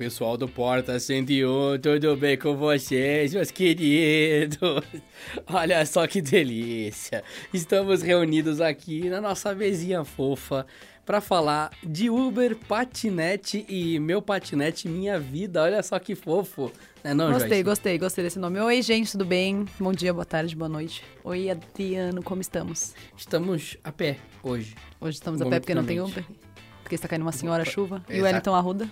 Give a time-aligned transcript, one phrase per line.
[0.00, 4.82] pessoal do Porta 101, tudo bem com vocês, meus queridos?
[5.46, 7.22] Olha só que delícia!
[7.52, 10.66] Estamos reunidos aqui na nossa mesinha fofa
[11.04, 15.62] para falar de Uber, patinete e meu patinete, minha vida.
[15.62, 16.72] Olha só que fofo.
[17.04, 17.62] É não, gostei, Joyce?
[17.64, 18.58] gostei, gostei desse nome.
[18.58, 19.66] Oi, gente, tudo bem?
[19.78, 21.04] Bom dia, boa tarde, boa noite.
[21.22, 22.94] Oi, Adriano, como estamos?
[23.14, 24.74] Estamos a pé hoje.
[24.98, 26.24] Hoje estamos a pé porque não tem Uber?
[26.82, 28.02] Porque está caindo uma senhora chuva.
[28.08, 28.88] E o Wellington Arruda?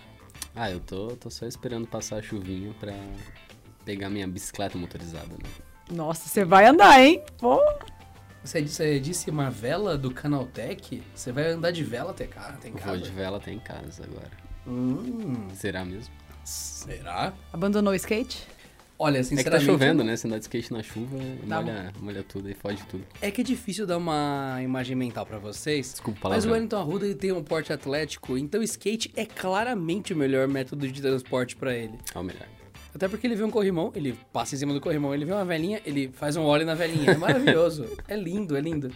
[0.61, 2.93] Ah, eu tô, tô só esperando passar a chuvinha pra
[3.85, 5.48] pegar minha bicicleta motorizada, né?
[5.89, 7.23] Nossa, você vai andar, hein?
[7.39, 7.62] Pô!
[8.43, 11.01] Você, você disse uma vela do Canaltech?
[11.15, 12.89] Você vai andar de vela até cá, tem casa?
[12.89, 14.33] Vou de vela até em casa agora.
[14.67, 15.47] Hum.
[15.55, 16.12] Será mesmo?
[16.43, 17.33] Será?
[17.53, 18.45] Abandonou o skate?
[18.98, 19.48] Olha, sinceramente...
[19.48, 20.16] É que tá chovendo, né?
[20.16, 23.05] Se andar de skate na chuva, tá molha, molha tudo e foge tudo.
[23.23, 25.92] É que é difícil dar uma imagem mental para vocês.
[25.92, 30.17] Desculpa, Mas o Wellington Arruda ele tem um porte atlético, então skate é claramente o
[30.17, 31.97] melhor método de transporte para ele.
[32.12, 32.48] É o melhor.
[32.92, 35.44] Até porque ele vê um corrimão, ele passa em cima do corrimão, ele vê uma
[35.44, 37.12] velhinha, ele faz um óleo na velhinha.
[37.12, 37.87] É maravilhoso.
[38.09, 38.91] é lindo, é lindo.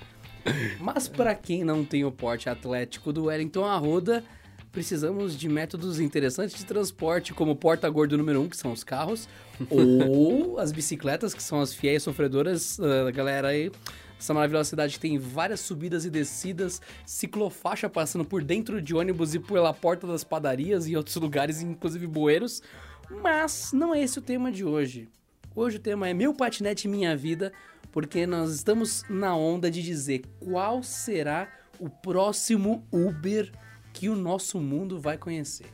[0.80, 4.24] Mas para quem não tem o porte atlético do Wellington Arruda,
[4.72, 9.28] precisamos de métodos interessantes de transporte, como porta-gordo número um, que são os carros,
[9.70, 13.70] ou as bicicletas, que são as fiéis sofredoras da uh, galera aí.
[14.18, 19.40] Essa maravilhosa cidade tem várias subidas e descidas, ciclofaixa passando por dentro de ônibus e
[19.40, 22.62] pela porta das padarias e outros lugares, inclusive bueiros.
[23.10, 25.08] Mas não é esse o tema de hoje.
[25.54, 27.52] Hoje o tema é Meu Patinete Minha Vida,
[27.90, 31.48] porque nós estamos na onda de dizer qual será
[31.80, 33.52] o próximo Uber
[33.92, 35.66] que o nosso mundo vai conhecer.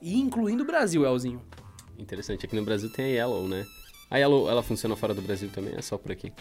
[0.00, 1.42] E incluindo o Brasil, Elzinho.
[1.98, 3.66] Interessante, aqui no Brasil tem a Yellow, né?
[4.10, 6.32] A Yellow, ela funciona fora do Brasil também, é só por aqui.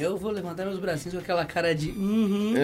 [0.00, 1.90] Eu vou levantar meus bracinhos com aquela cara de.
[1.90, 2.54] Uhum.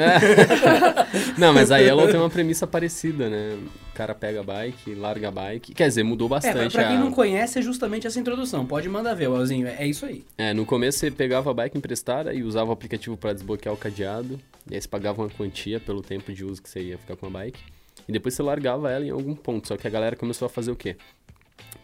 [1.37, 3.59] Não, mas a Yellow tem uma premissa parecida, né?
[3.91, 5.75] O cara pega a bike, larga a bike.
[5.75, 6.77] Quer dizer, mudou bastante.
[6.77, 7.01] É, pra quem a...
[7.01, 8.65] não conhece, é justamente essa introdução.
[8.65, 9.67] Pode mandar ver, Elzinho.
[9.67, 10.25] É isso aí.
[10.39, 13.79] É, no começo você pegava a bike emprestada e usava o aplicativo para desbloquear o
[13.79, 14.39] cadeado.
[14.71, 17.27] E aí você pagava uma quantia pelo tempo de uso que você ia ficar com
[17.27, 17.61] a bike.
[18.09, 19.67] E depois você largava ela em algum ponto.
[19.67, 20.97] Só que a galera começou a fazer o quê?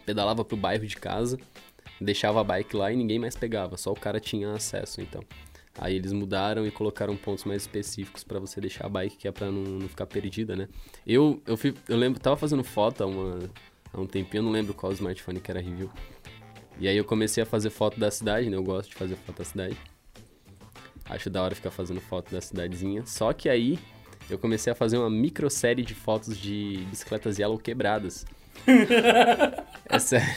[0.05, 1.37] Pedalava pro bairro de casa
[2.01, 5.23] deixava a bike lá e ninguém mais pegava, só o cara tinha acesso, então.
[5.77, 9.31] Aí eles mudaram e colocaram pontos mais específicos para você deixar a bike, que é
[9.31, 10.67] pra não, não ficar perdida, né?
[11.07, 13.39] Eu, eu, fui, eu lembro, tava fazendo foto há, uma,
[13.93, 15.89] há um tempinho, eu não lembro qual smartphone que era review.
[16.77, 18.57] E aí eu comecei a fazer foto da cidade, né?
[18.57, 19.77] Eu gosto de fazer foto da cidade.
[21.05, 23.05] Acho da hora ficar fazendo foto da cidadezinha.
[23.05, 23.77] Só que aí
[24.29, 28.25] eu comecei a fazer uma micro série de fotos de bicicletas Yellow quebradas.
[29.89, 30.27] É sério.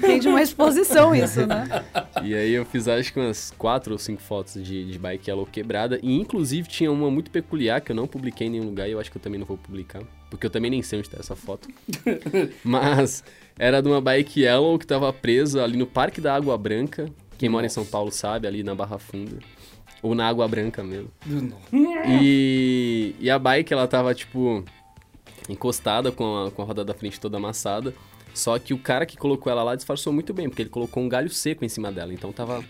[0.00, 1.84] Tem de uma exposição isso, né?
[2.22, 5.46] E aí eu fiz acho que umas quatro ou cinco fotos de, de bike yellow
[5.46, 5.98] quebrada.
[6.02, 9.00] E inclusive tinha uma muito peculiar que eu não publiquei em nenhum lugar e eu
[9.00, 10.02] acho que eu também não vou publicar.
[10.30, 11.68] Porque eu também nem sei onde está essa foto.
[12.64, 13.24] Mas
[13.58, 17.06] era de uma bike yellow que estava presa ali no Parque da Água Branca.
[17.38, 17.52] Quem Nossa.
[17.52, 19.38] mora em São Paulo sabe, ali na Barra Funda.
[20.02, 21.10] Ou na Água Branca mesmo.
[21.72, 24.64] E, e a bike, ela tava, tipo,
[25.48, 27.94] encostada com a, com a roda da frente toda amassada.
[28.34, 31.08] Só que o cara que colocou ela lá disfarçou muito bem, porque ele colocou um
[31.08, 32.12] galho seco em cima dela.
[32.12, 32.64] Então tava.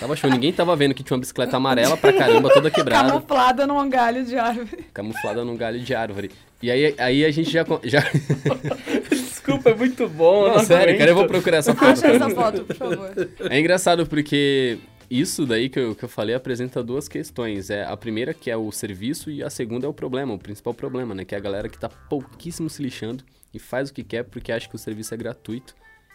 [0.00, 0.28] Tava show.
[0.28, 3.10] Ninguém tava vendo que tinha uma bicicleta amarela pra caramba, toda quebrada.
[3.10, 4.84] Camuflada num galho de árvore.
[4.92, 6.30] Camuflada num galho de árvore.
[6.62, 7.64] E aí, aí a gente já.
[7.84, 8.00] já...
[9.10, 10.48] Desculpa, é muito bom.
[10.48, 11.88] Não, não sério, cara, eu vou procurar essa foto.
[11.88, 13.28] Acha essa foto, por favor.
[13.48, 14.78] É engraçado porque
[15.10, 17.70] isso daí que eu, que eu falei apresenta duas questões.
[17.70, 20.74] É, a primeira que é o serviço e a segunda é o problema, o principal
[20.74, 21.24] problema, né?
[21.24, 24.52] Que é a galera que tá pouquíssimo se lixando e faz o que quer porque
[24.52, 25.74] acha que o serviço é gratuito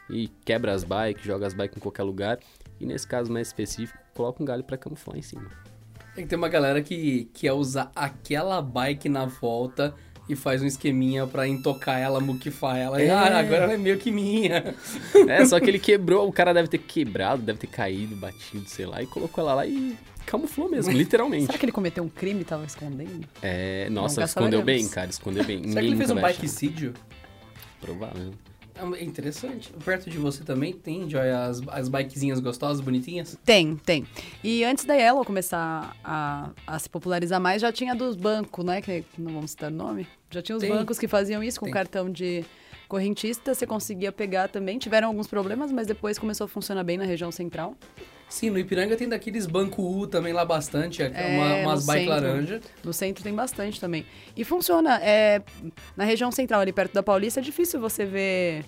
[0.09, 2.39] e quebra as bikes, joga as bikes em qualquer lugar.
[2.79, 5.49] E nesse caso mais específico, coloca um galho para camuflar em cima.
[6.15, 9.95] Tem que ter uma galera que quer usar aquela bike na volta
[10.33, 13.01] e faz um esqueminha pra intocar ela, muquifar ela.
[13.01, 13.09] É.
[13.09, 14.75] Ah, agora ela é meio que minha.
[15.27, 18.85] É, só que ele quebrou, o cara deve ter quebrado, deve ter caído, batido, sei
[18.85, 21.45] lá, e colocou ela lá e camuflou mesmo, literalmente.
[21.45, 23.27] Será que ele cometeu um crime e tava escondendo?
[23.41, 25.67] É, nossa, escondeu bem, cara, escondeu bem.
[25.67, 26.93] Será que ele fez um bikecídio?
[27.79, 28.31] Provável.
[28.75, 29.71] É interessante.
[29.85, 33.37] Perto de você também tem, Joy, as, as bikezinhas gostosas, bonitinhas?
[33.45, 34.07] Tem, tem.
[34.43, 38.81] E antes da Yellow começar a, a se popularizar mais, já tinha dos bancos, né?
[38.81, 40.07] Que não vamos citar o nome.
[40.31, 42.43] Já tinha os bancos que faziam isso com cartão de
[42.87, 43.53] correntista.
[43.53, 44.79] Você conseguia pegar também.
[44.79, 47.75] Tiveram alguns problemas, mas depois começou a funcionar bem na região central.
[48.29, 52.27] Sim, no Ipiranga tem daqueles banco U também lá bastante, é, uma, umas bike centro,
[52.27, 52.61] laranja.
[52.81, 54.05] No centro tem bastante também.
[54.37, 55.41] E funciona, é,
[55.97, 58.63] na região central, ali perto da Paulista, é difícil você ver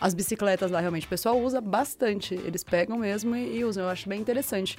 [0.00, 1.06] as bicicletas lá realmente.
[1.06, 4.76] O pessoal usa bastante, eles pegam mesmo e, e usam, eu acho bem interessante.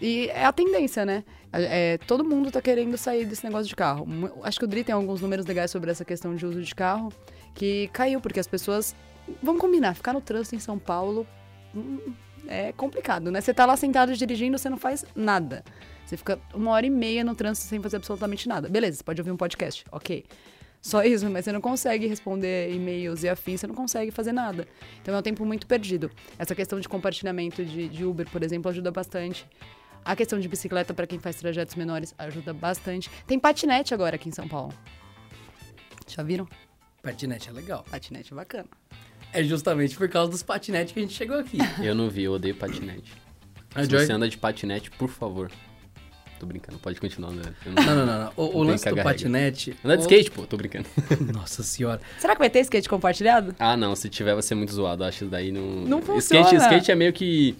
[0.00, 1.24] E é a tendência, né?
[1.52, 4.06] É, todo mundo tá querendo sair desse negócio de carro.
[4.42, 7.12] Acho que o Dri tem alguns números legais sobre essa questão de uso de carro,
[7.54, 8.94] que caiu, porque as pessoas.
[9.42, 11.26] Vamos combinar, ficar no trânsito em São Paulo
[11.74, 11.98] hum,
[12.48, 13.40] é complicado, né?
[13.40, 15.62] Você tá lá sentado dirigindo, você não faz nada.
[16.04, 18.68] Você fica uma hora e meia no trânsito sem fazer absolutamente nada.
[18.68, 20.24] Beleza, você pode ouvir um podcast, ok.
[20.82, 24.66] Só isso, mas você não consegue responder e-mails e afins, você não consegue fazer nada.
[25.00, 26.10] Então é um tempo muito perdido.
[26.38, 29.46] Essa questão de compartilhamento de, de Uber, por exemplo, ajuda bastante.
[30.04, 33.10] A questão de bicicleta para quem faz trajetos menores ajuda bastante.
[33.26, 34.72] Tem patinete agora aqui em São Paulo.
[36.06, 36.48] Já viram?
[37.02, 37.84] Patinete é legal.
[37.90, 38.66] Patinete é bacana.
[39.32, 41.58] É justamente por causa dos patinetes que a gente chegou aqui.
[41.82, 43.12] Eu não vi, eu odeio patinete.
[43.74, 44.04] A Se Joy...
[44.04, 45.50] você anda de patinete, por favor.
[46.40, 47.42] Tô brincando, pode continuar, né?
[47.66, 47.74] Não...
[47.84, 49.76] não, não, não, O, o lance do patinete.
[49.84, 50.86] Anda de skate, pô, tô brincando.
[51.32, 52.00] Nossa senhora.
[52.18, 53.54] Será que vai ter skate compartilhado?
[53.58, 55.04] Ah, não, se tiver vai ser muito zoado.
[55.04, 55.62] Acho que daí não.
[55.62, 56.42] Não funciona.
[56.46, 57.54] Skate, skate é meio que.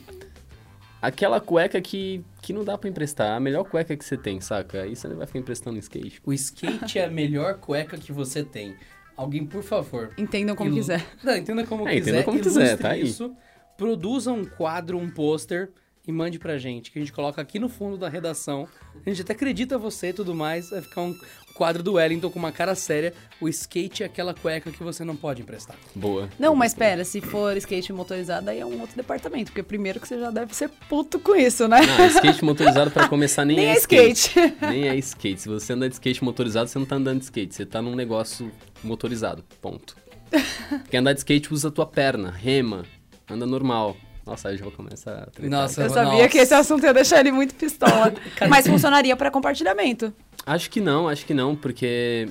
[1.00, 3.36] Aquela cueca que, que não dá pra emprestar.
[3.36, 4.82] A melhor cueca que você tem, saca?
[4.82, 6.20] Aí você não vai ficar emprestando skate.
[6.24, 8.76] O skate é a melhor cueca que você tem.
[9.16, 10.12] Alguém, por favor.
[10.16, 11.06] Entendam como quiser.
[11.22, 12.10] Não, entenda como é, quiser.
[12.10, 13.02] Entenda como quiser, tá aí.
[13.02, 13.34] Isso,
[13.76, 15.70] produza um quadro, um pôster
[16.06, 18.68] e mande pra gente, que a gente coloca aqui no fundo da redação.
[19.06, 20.70] A gente até acredita você e tudo mais.
[20.70, 21.14] Vai ficar um
[21.60, 23.12] quadro do Wellington com uma cara séria.
[23.38, 25.76] O skate é aquela cueca que você não pode emprestar.
[25.94, 26.30] Boa.
[26.38, 29.52] Não, mas pera, se for skate motorizado, aí é um outro departamento.
[29.52, 31.80] Porque primeiro que você já deve ser puto com isso, né?
[31.82, 34.30] Não, skate motorizado para começar nem, nem é, é skate.
[34.30, 34.56] skate.
[34.64, 35.42] nem é skate.
[35.42, 37.54] Se você anda de skate motorizado, você não tá andando de skate.
[37.54, 38.50] Você tá num negócio
[38.82, 39.44] motorizado.
[39.60, 39.94] Ponto.
[40.80, 42.86] Porque andar de skate usa a tua perna, rema,
[43.28, 43.98] anda normal.
[44.26, 45.50] Nossa, aí já vou começar a tretar.
[45.50, 46.28] Nossa, eu sabia nossa.
[46.28, 48.12] que esse assunto ia deixar ele muito pistola.
[48.48, 50.12] Mas funcionaria para compartilhamento.
[50.46, 52.28] Acho que não, acho que não, porque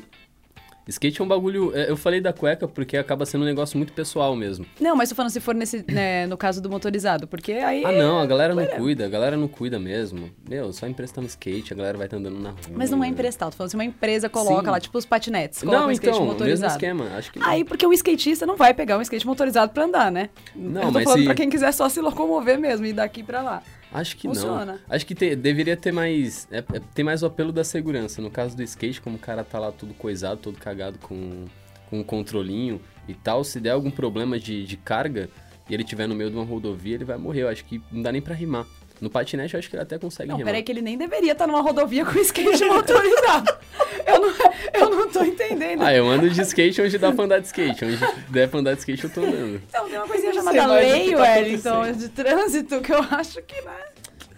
[0.90, 1.72] Skate é um bagulho.
[1.76, 4.66] É, eu falei da cueca porque acaba sendo um negócio muito pessoal mesmo.
[4.80, 7.86] Não, mas tô falando se for nesse, né, no caso do motorizado, porque aí.
[7.86, 10.32] Ah, não, a galera não cuida, a galera não cuida mesmo.
[10.48, 12.60] Meu, só emprestando skate, a galera vai tá andando na rua.
[12.76, 14.72] Mas não é emprestado, tô falando se uma empresa coloca Sim.
[14.72, 15.64] lá, tipo os patinetes.
[15.64, 17.40] Não, um então, mesmo esquema, acho que.
[17.42, 20.30] Aí, porque o skatista não vai pegar um skate motorizado pra andar, né?
[20.56, 21.26] Não, eu tô mas falando se...
[21.26, 23.64] pra quem quiser só se locomover mesmo, ir daqui pra lá.
[23.92, 24.74] Acho que Funciona.
[24.74, 24.80] não.
[24.90, 26.48] Acho que te, deveria ter mais.
[26.52, 28.22] É, é, tem mais o apelo da segurança.
[28.22, 31.46] No caso do skate, como o cara tá lá tudo coisado, todo cagado com,
[31.90, 35.30] com um controlinho e tal, se der algum problema de, de carga
[35.70, 37.42] e ele tiver no meio de uma rodovia, ele vai morrer.
[37.42, 38.66] Eu acho que não dá nem pra rimar.
[39.02, 40.52] No patinete, eu acho que ele até consegue não, rimar.
[40.52, 43.58] Peraí, que ele nem deveria estar tá numa rodovia com skate motorizado.
[44.06, 44.34] eu, não,
[44.74, 45.82] eu não tô entendendo.
[45.82, 47.86] Ah, eu ando de skate onde dá pra andar de skate.
[47.86, 47.98] Onde
[48.30, 49.62] der pra andar de skate, eu tô andando.
[49.68, 53.72] Então, tem uma coisinha chamada lei, tá Wellington, de trânsito, que eu acho que, né?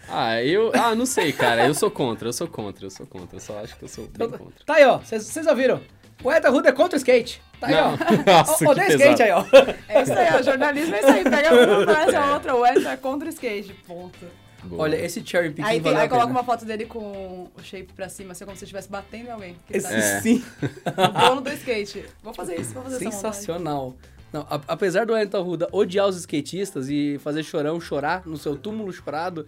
[0.08, 0.72] Ah, eu.
[0.75, 1.66] Ah, não sei, cara.
[1.66, 3.38] Eu sou contra, eu sou contra, eu sou contra.
[3.38, 4.66] Eu só acho que eu sou bem contra.
[4.66, 4.98] Tá aí, ó.
[4.98, 5.81] Vocês ouviram?
[6.24, 7.42] O Eta Ruda é contra o skate.
[7.60, 7.94] Tá aí, não.
[8.28, 8.38] ó.
[8.40, 9.46] Nossa, Odeia skate aí, ó.
[9.88, 10.42] É isso aí, ó.
[10.44, 11.24] Jornalismo é isso aí.
[11.24, 12.56] Pega uma frase a outra.
[12.56, 13.74] O Eta é contra o skate.
[13.88, 14.41] Ponto.
[14.63, 14.84] Boa.
[14.84, 18.08] Olha, esse cherry picking Aí, tem, aí coloca uma foto dele com o shape pra
[18.08, 19.56] cima, assim, como se estivesse batendo em alguém.
[19.69, 20.22] Esse, tá é.
[20.22, 20.44] Sim.
[20.86, 22.06] O dono do skate.
[22.22, 23.96] Vou fazer isso, vou fazer Sensacional.
[24.31, 28.56] Não, a, apesar do Wellington Ruda odiar os skatistas e fazer chorão chorar no seu
[28.56, 29.46] túmulo chorado,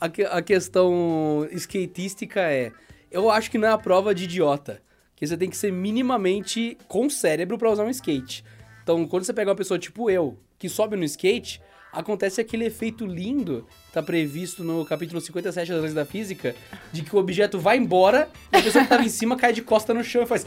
[0.00, 0.06] a,
[0.36, 2.72] a questão skatística é:
[3.10, 4.80] eu acho que não é a prova de idiota.
[5.14, 8.44] Que você tem que ser minimamente com cérebro para usar um skate.
[8.82, 11.62] Então, quando você pega uma pessoa tipo eu, que sobe no skate,
[11.92, 16.54] acontece aquele efeito lindo, tá previsto no capítulo 57 das leis da física,
[16.90, 19.62] de que o objeto vai embora e a pessoa que tava em cima cai de
[19.62, 20.46] costa no chão e faz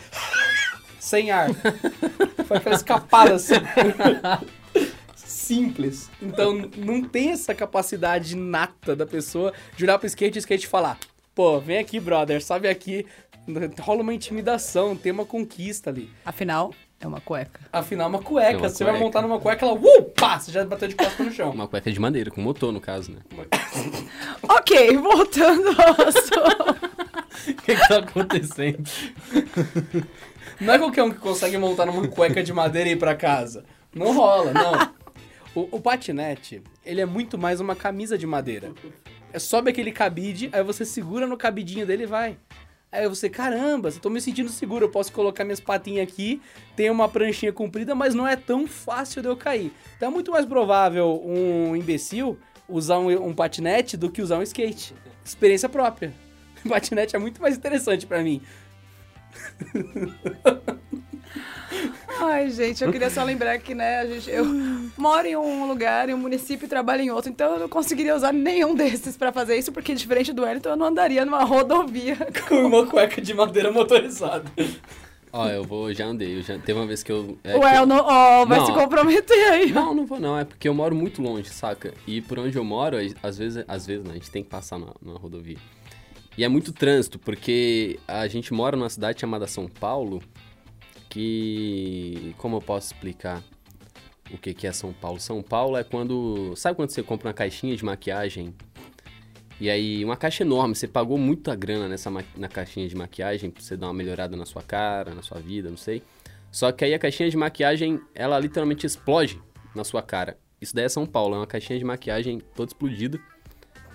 [1.00, 1.50] sem ar.
[2.48, 3.54] Foi aquela escapada assim.
[5.16, 6.10] Simples.
[6.20, 10.68] Então não tem essa capacidade nata da pessoa de olhar pro skate e o skate
[10.68, 10.98] falar:
[11.36, 13.06] pô, vem aqui, brother, sobe aqui.
[13.80, 16.10] Rola uma intimidação, tem uma conquista ali.
[16.25, 17.60] Afinal, é uma cueca.
[17.72, 18.52] Afinal, é uma cueca.
[18.52, 18.92] É uma você cueca.
[18.92, 21.52] vai montar numa cueca, ela, uh, pá, você já bateu de costa no chão.
[21.52, 23.20] Uma cueca de madeira, com motor, no caso, né?
[24.44, 26.96] ok, voltando ao assunto.
[27.48, 28.90] O que, que tá acontecendo?
[30.60, 33.66] Não é qualquer um que consegue montar numa cueca de madeira e ir pra casa.
[33.94, 34.74] Não rola, não.
[35.54, 38.74] O, o, patinete, ele é muito mais uma camisa de madeira.
[39.32, 42.38] É sobe aquele cabide, aí você segura no cabidinho dele e vai.
[42.96, 46.42] Aí você, caramba, eu tô me sentindo seguro, eu posso colocar minhas patinhas aqui,
[46.78, 49.74] tem uma pranchinha comprida, mas não é tão fácil de eu cair.
[49.98, 54.42] Então é muito mais provável um imbecil usar um, um patinete do que usar um
[54.44, 54.96] skate.
[55.24, 56.14] Experiência própria.
[56.68, 58.42] Patinete é muito mais interessante para mim.
[62.20, 64.46] Ai, gente, eu queria só lembrar que, né, a gente, eu
[64.98, 68.15] moro em um lugar, em um município e trabalho em outro, então eu não conseguiria
[68.15, 72.17] usar nenhum desses para fazer isso, porque diferente do Wellington, eu não andaria numa rodovia
[72.48, 74.46] com uma cueca de madeira motorizada.
[75.38, 76.38] Ó, eu vou, já andei.
[76.38, 77.38] Eu já, teve uma vez que eu.
[77.44, 78.65] É, Ué, que eu não, ó, vai Não.
[78.65, 79.70] se comprometer aí.
[79.70, 80.39] Não, não vou não.
[80.39, 81.94] É porque eu moro muito longe, saca?
[82.08, 84.79] E por onde eu moro, às vezes, às vezes né, a gente tem que passar
[84.79, 85.58] na, na rodovia.
[86.38, 90.22] E é muito trânsito, porque a gente mora numa cidade chamada São Paulo,
[91.15, 92.36] que...
[92.38, 93.41] Como eu posso explicar
[94.29, 95.17] o que, que é São Paulo?
[95.17, 96.53] São Paulo é quando...
[96.57, 98.53] Sabe quando você compra uma caixinha de maquiagem?
[99.60, 103.63] E aí, uma caixa enorme, você pagou muita grana nessa na caixinha de maquiagem pra
[103.63, 106.03] você dar uma melhorada na sua cara, na sua vida, não sei.
[106.51, 109.41] Só que aí a caixinha de maquiagem, ela literalmente explode
[109.74, 110.38] na sua cara.
[110.60, 113.17] Isso daí é São Paulo, é uma caixinha de maquiagem toda explodida.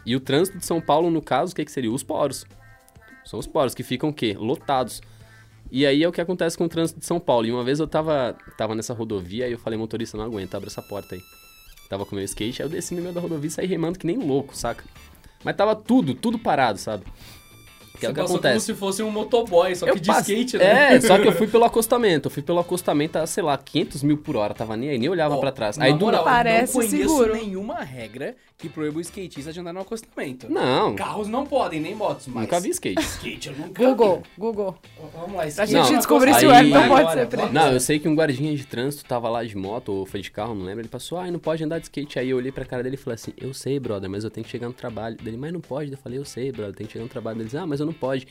[0.06, 1.92] E o trânsito de São Paulo, no caso, o que, que seria?
[1.92, 2.46] Os poros.
[3.26, 4.34] São os poros que ficam o quê?
[4.38, 5.02] Lotados.
[5.70, 7.46] E aí é o que acontece com o trânsito de São Paulo.
[7.46, 10.68] E uma vez eu tava, tava nessa rodovia e eu falei, motorista, não aguento, abre
[10.68, 11.20] essa porta aí.
[11.88, 14.06] Tava com meu skate, aí eu desci no meio da rodovia e saí remando que
[14.06, 14.84] nem louco, saca?
[15.44, 17.04] Mas tava tudo, tudo parado, sabe?
[18.00, 18.52] Que é o que passou acontece.
[18.54, 20.94] como se fosse um motoboy, só que de passe- skate, né?
[20.96, 22.26] É, só que eu fui pelo acostamento.
[22.26, 24.54] Eu fui pelo acostamento a, sei lá, 500 mil por hora.
[24.54, 25.78] Tava nem aí, nem olhava Ó, pra trás.
[25.78, 26.36] Aí do moral, nada.
[26.36, 27.34] Parece não conheço seguro.
[27.34, 30.50] nenhuma regra que proíba o skatista de andar no acostamento.
[30.50, 32.42] Não, Carros não podem, nem motos, mas...
[32.42, 33.00] nunca vi skate.
[33.00, 34.22] Skate, eu nunca Google, vi.
[34.38, 34.76] Google.
[35.14, 35.72] Vamos lá, skate.
[35.72, 36.50] Pra gente no descobrir se o.
[36.52, 37.52] Everton Vai pode ser preso.
[37.52, 40.30] Não, eu sei que um guardinha de trânsito tava lá de moto ou foi de
[40.30, 40.80] carro, não lembro.
[40.82, 42.18] Ele passou, ai, não pode andar de skate.
[42.18, 44.44] Aí eu olhei pra cara dele e falei assim: Eu sei, brother, mas eu tenho
[44.44, 45.16] que chegar no trabalho.
[45.16, 45.90] Dele, mas não pode.
[45.92, 47.38] Eu falei: Eu sei, brother, tem que chegar no trabalho.
[47.38, 48.26] Ele disse: Ah, mas eu não pode.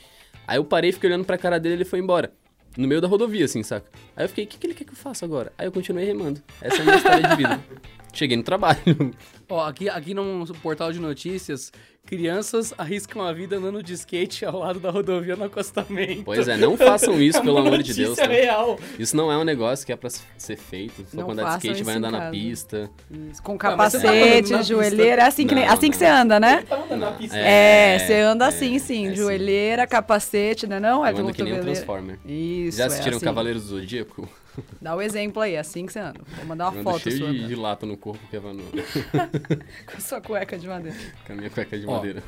[0.46, 2.32] Aí eu parei, fiquei olhando pra cara dele e ele foi embora.
[2.76, 3.86] No meio da rodovia, assim, saca?
[4.16, 5.52] Aí eu fiquei: O que, que ele quer que eu faça agora?
[5.58, 6.40] Aí eu continuei remando.
[6.60, 7.60] Essa é a minha história de vida.
[8.12, 8.78] Cheguei no trabalho.
[9.48, 11.72] Ó, aqui, aqui num portal de notícias,
[12.06, 16.22] crianças arriscam a vida andando de skate ao lado da rodovia no acostamento.
[16.24, 18.10] Pois é, não façam isso, É pelo amor de Deus.
[18.10, 18.32] notícia tá?
[18.32, 18.78] real.
[18.98, 21.04] Isso não é um negócio que é pra ser feito.
[21.10, 22.90] Só Não quando andar de skate vai isso andar na pista.
[23.10, 24.62] Isso, com Ah, tá capacete, pista.
[24.62, 25.98] joelheira, é assim que, nem- Não, assim que não.
[25.98, 26.62] você anda, né?
[26.68, 27.36] Tá andando na pista.
[27.36, 29.16] É, É, você anda é, assim, sim, é sim.
[29.16, 31.04] joelheira, capacete, né não?
[31.04, 31.60] É Eu ando que nem um.
[31.60, 32.18] Transformer.
[32.24, 33.24] Isso, Já assistiram é assim.
[33.24, 34.28] Cavaleiros do Zodíaco?
[34.80, 36.20] Dá o exemplo aí, é assim que você anda.
[36.36, 38.62] Vou mandar uma foto cheio sua de, de lata no corpo que vai no,
[39.86, 40.96] com a sua cueca de madeira.
[41.26, 41.92] com a minha cueca de Ó.
[41.92, 42.22] madeira.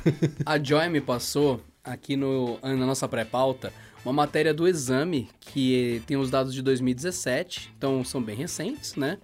[0.45, 3.71] A Joy me passou aqui no, na nossa pré-pauta
[4.05, 9.17] uma matéria do exame que tem os dados de 2017, então são bem recentes, né?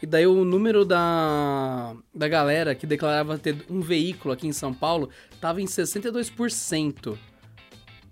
[0.00, 4.72] E daí o número da, da galera que declarava ter um veículo aqui em São
[4.72, 7.18] Paulo tava em 62%.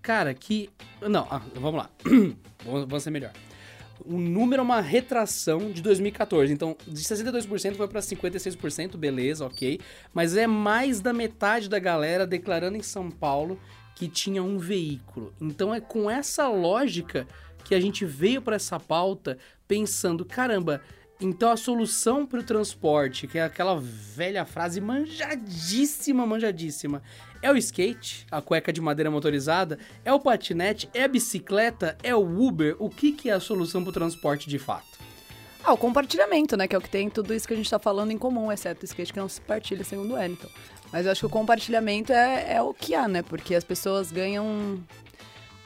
[0.02, 0.68] Cara, que.
[1.00, 1.90] Não, ah, vamos lá.
[2.64, 3.32] vamos, vamos ser melhor.
[4.04, 6.52] O número é uma retração de 2014.
[6.52, 9.80] Então, de 62% foi para 56%, beleza, ok.
[10.12, 13.58] Mas é mais da metade da galera declarando em São Paulo
[13.94, 15.32] que tinha um veículo.
[15.40, 17.26] Então, é com essa lógica
[17.64, 20.80] que a gente veio para essa pauta pensando: caramba,
[21.20, 27.02] então a solução para o transporte, que é aquela velha frase manjadíssima, manjadíssima,
[27.40, 32.14] é o skate, a cueca de madeira motorizada, é o patinete, é a bicicleta, é
[32.14, 32.76] o Uber.
[32.78, 34.96] O que, que é a solução para o transporte de fato?
[35.64, 36.68] Ah, o compartilhamento, né?
[36.68, 38.82] Que é o que tem tudo isso que a gente tá falando em comum, exceto
[38.82, 40.48] o skate que não se partilha, segundo o Wellington.
[40.92, 43.22] Mas eu acho que o compartilhamento é, é o que há, né?
[43.22, 44.80] Porque as pessoas ganham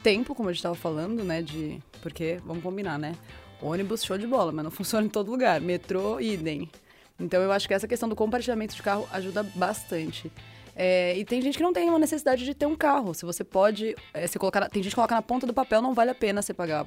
[0.02, 1.42] tempo, como a gente tava falando, né?
[1.42, 1.78] De.
[2.00, 3.14] Porque, vamos combinar, né?
[3.62, 5.60] Ônibus, show de bola, mas não funciona em todo lugar.
[5.60, 6.70] Metrô, idem.
[7.18, 10.30] Então eu acho que essa questão do compartilhamento de carro ajuda bastante.
[10.74, 13.12] É, e tem gente que não tem uma necessidade de ter um carro.
[13.12, 13.94] Se você pode.
[14.14, 16.40] é, você colocar, tem gente que coloca na ponta do papel, não vale a pena
[16.40, 16.86] você pagar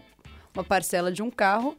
[0.55, 1.75] uma parcela de um carro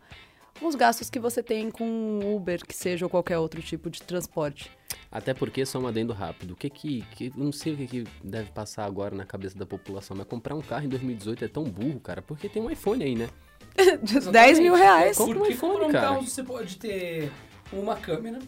[0.62, 4.70] os gastos que você tem com Uber, que seja ou qualquer outro tipo de transporte.
[5.10, 8.04] Até porque, só um adendo rápido, o que que, que- não sei o que que
[8.22, 11.64] deve passar agora na cabeça da população, mas comprar um carro em 2018 é tão
[11.64, 13.28] burro, cara, porque tem um iPhone aí, né?
[14.02, 15.19] De 10 mil reais.
[15.19, 17.31] Um Porque iPhone, comprar um carro você pode ter
[17.73, 18.38] uma câmera.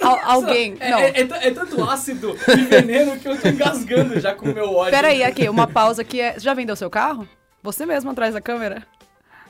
[0.00, 0.76] Al- alguém.
[0.80, 0.98] É, não.
[0.98, 4.72] é- é é tanto ácido e veneno que eu tô engasgando já com o meu
[4.74, 4.90] ódio.
[4.90, 6.20] Peraí, aqui, uma pausa aqui.
[6.20, 6.32] É...
[6.34, 7.28] Você já vendeu seu carro?
[7.62, 8.84] Você mesmo atrás da câmera?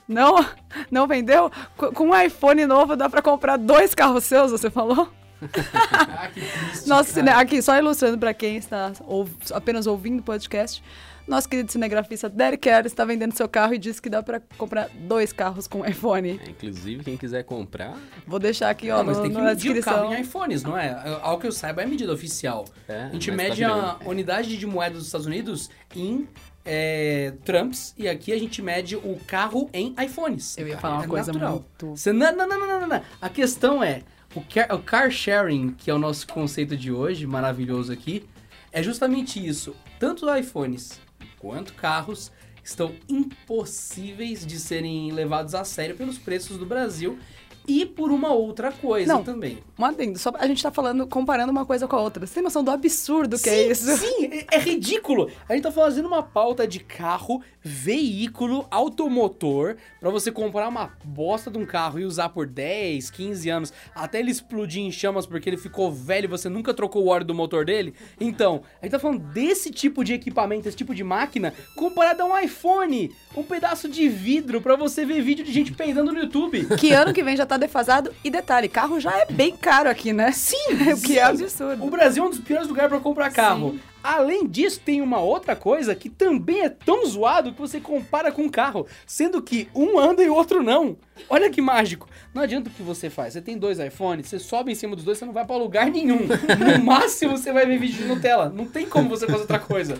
[0.07, 0.45] Não?
[0.91, 1.51] Não vendeu?
[1.77, 5.09] Co- Com um iPhone novo dá pra comprar dois carros seus, você falou?
[5.93, 7.27] Ah, que triste, Nosso cara.
[7.27, 7.31] cine...
[7.31, 10.83] Aqui, só ilustrando pra quem está ou- apenas ouvindo o podcast.
[11.27, 14.91] Nosso querido cinegrafista Derek Ellis está vendendo seu carro e disse que dá pra comprar
[14.95, 16.39] dois carros com iPhone.
[16.45, 19.77] É, inclusive, quem quiser comprar, Vou deixar aqui, ó, Não, mas no- tem que medir
[19.79, 21.19] o carro em iPhones, não é?
[21.23, 22.67] Ao que eu saiba, é medida oficial.
[22.87, 26.29] é, A gente mas tá mede a unidade de moeda dos Estados Unidos em
[26.63, 30.57] é, Trumps e aqui a gente mede o carro em iPhones.
[30.59, 31.53] Eu ia falar uma é coisa natural.
[31.53, 31.97] muito...
[31.97, 33.03] Você, não, não, não, não, não, não.
[33.21, 34.03] A questão é,
[34.35, 38.25] o car, o car sharing, que é o nosso conceito de hoje, maravilhoso aqui,
[38.73, 39.75] é justamente isso.
[39.99, 41.01] Tanto iPhones
[41.39, 42.33] quanto carros
[42.65, 47.19] estão impossíveis de serem levados a sério pelos preços do Brasil
[47.67, 49.59] e por uma outra coisa Não, também.
[49.79, 52.27] Um adendo, só a gente tá falando, comparando uma coisa com a outra.
[52.27, 53.97] Você tem noção do absurdo que sim, é isso?
[53.97, 55.31] Sim, é, é ridículo.
[55.49, 61.51] A gente tá fazendo uma pauta de carro, veículo, automotor, pra você comprar uma bosta
[61.51, 65.49] de um carro e usar por 10, 15 anos, até ele explodir em chamas porque
[65.49, 67.95] ele ficou velho e você nunca trocou o óleo do motor dele.
[68.21, 72.27] Então, a gente tá falando desse tipo de equipamento, esse tipo de máquina, comparado a
[72.27, 76.67] um iPhone, um pedaço de vidro pra você ver vídeo de gente peidando no YouTube.
[76.77, 78.13] Que ano que vem já tá defasado.
[78.23, 80.33] E detalhe, carro já é bem caro aqui, né?
[80.33, 80.57] Sim,
[80.93, 81.85] O que é absurdo.
[81.85, 83.79] O Brasil é um dos piores lugares pra comprar carro.
[84.03, 88.43] Além disso, tem uma outra coisa que também é tão zoado que você compara com
[88.43, 90.95] um carro, sendo que um anda e o outro não.
[91.31, 92.07] Olha que mágico.
[92.35, 93.33] Não adianta o que você faz.
[93.33, 95.91] Você tem dois iPhones, você sobe em cima dos dois, você não vai pra lugar
[95.91, 96.19] nenhum.
[96.79, 98.51] No máximo você vai ver vídeo de Nutella.
[98.51, 99.99] Não tem como você fazer outra coisa.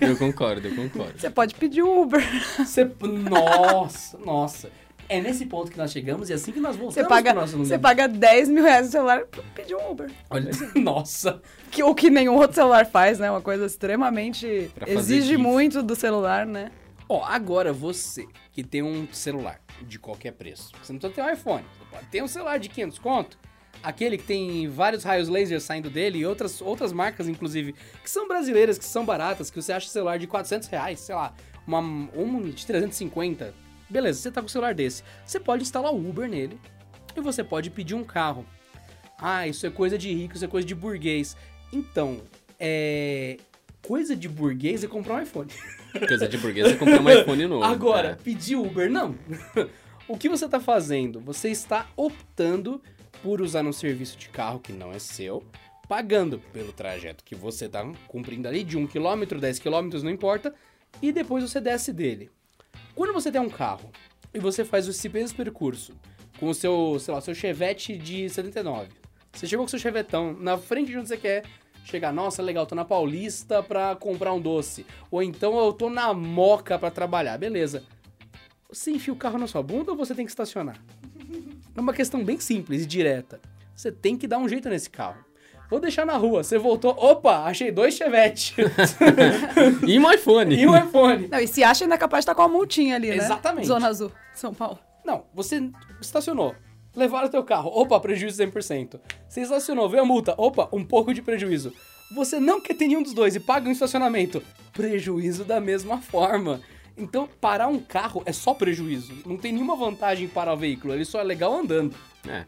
[0.00, 1.18] Eu concordo, eu concordo.
[1.18, 2.22] Você pode pedir um Uber.
[2.58, 2.90] Você...
[3.30, 4.70] Nossa, nossa.
[5.08, 7.40] É nesse ponto que nós chegamos e é assim que nós voltamos Você paga, pro
[7.40, 7.80] nosso você número.
[7.80, 10.10] paga 10 mil reais no celular pra pedir um Uber.
[10.30, 11.42] Olha, nossa.
[11.70, 13.30] Que, o que nenhum outro celular faz, né?
[13.30, 14.70] Uma coisa extremamente.
[14.86, 15.36] Exige GIF.
[15.36, 16.70] muito do celular, né?
[17.08, 21.32] Ó, agora você que tem um celular de qualquer preço, você não precisa ter um
[21.34, 23.38] iPhone, você pode ter um celular de 500 conto,
[23.82, 28.26] aquele que tem vários raios laser saindo dele e outras, outras marcas, inclusive, que são
[28.26, 31.34] brasileiras, que são baratas, que você acha celular de 400 reais, sei lá,
[31.66, 33.63] uma, um de 350.
[33.88, 35.02] Beleza, você tá com um celular desse.
[35.24, 36.58] Você pode instalar o Uber nele
[37.16, 38.44] e você pode pedir um carro.
[39.18, 41.36] Ah, isso é coisa de rico, isso é coisa de burguês.
[41.72, 42.20] Então,
[42.58, 43.36] é.
[43.82, 45.50] Coisa de burguês é comprar um iPhone.
[46.08, 47.64] Coisa de burguês é comprar um iPhone novo.
[47.64, 48.14] Agora, É.
[48.14, 49.14] pedir Uber, não.
[50.08, 51.20] o que você está fazendo?
[51.20, 52.82] Você está optando
[53.22, 55.44] por usar um serviço de carro que não é seu,
[55.86, 60.52] pagando pelo trajeto que você está cumprindo ali, de 1 km, 10 km, não importa,
[61.00, 62.30] e depois você desce dele.
[62.94, 63.90] Quando você tem um carro
[64.32, 65.94] e você faz esse mesmo percurso
[66.38, 68.88] com o seu, sei lá, seu Chevette de 79,
[69.32, 71.44] você chegou com seu Chevetão na frente de onde você quer
[71.84, 74.86] chegar, nossa, legal, tô na Paulista pra comprar um doce.
[75.10, 77.82] Ou então eu tô na Moca pra trabalhar, beleza.
[78.68, 80.80] Você enfia o carro na sua bunda ou você tem que estacionar?
[81.76, 83.40] É uma questão bem simples e direta.
[83.74, 85.24] Você tem que dar um jeito nesse carro.
[85.70, 86.42] Vou deixar na rua.
[86.42, 86.90] Você voltou.
[86.92, 88.54] Opa, achei dois Chevette.
[89.86, 90.54] E um iPhone.
[90.54, 91.28] e um iPhone.
[91.28, 93.16] Não, e se acha ainda é capaz de estar com a multinha ali, né?
[93.16, 93.66] Exatamente.
[93.66, 94.78] Zona Azul, São Paulo.
[95.04, 96.54] Não, você estacionou.
[96.94, 97.70] Levaram o teu carro.
[97.74, 99.00] Opa, prejuízo 100%.
[99.28, 100.34] Você estacionou, veio a multa.
[100.38, 101.72] Opa, um pouco de prejuízo.
[102.14, 104.42] Você não quer ter nenhum dos dois e paga um estacionamento.
[104.72, 106.60] Prejuízo da mesma forma.
[106.96, 109.12] Então, parar um carro é só prejuízo.
[109.26, 110.94] Não tem nenhuma vantagem para o veículo.
[110.94, 111.96] Ele só é legal andando.
[112.28, 112.44] É.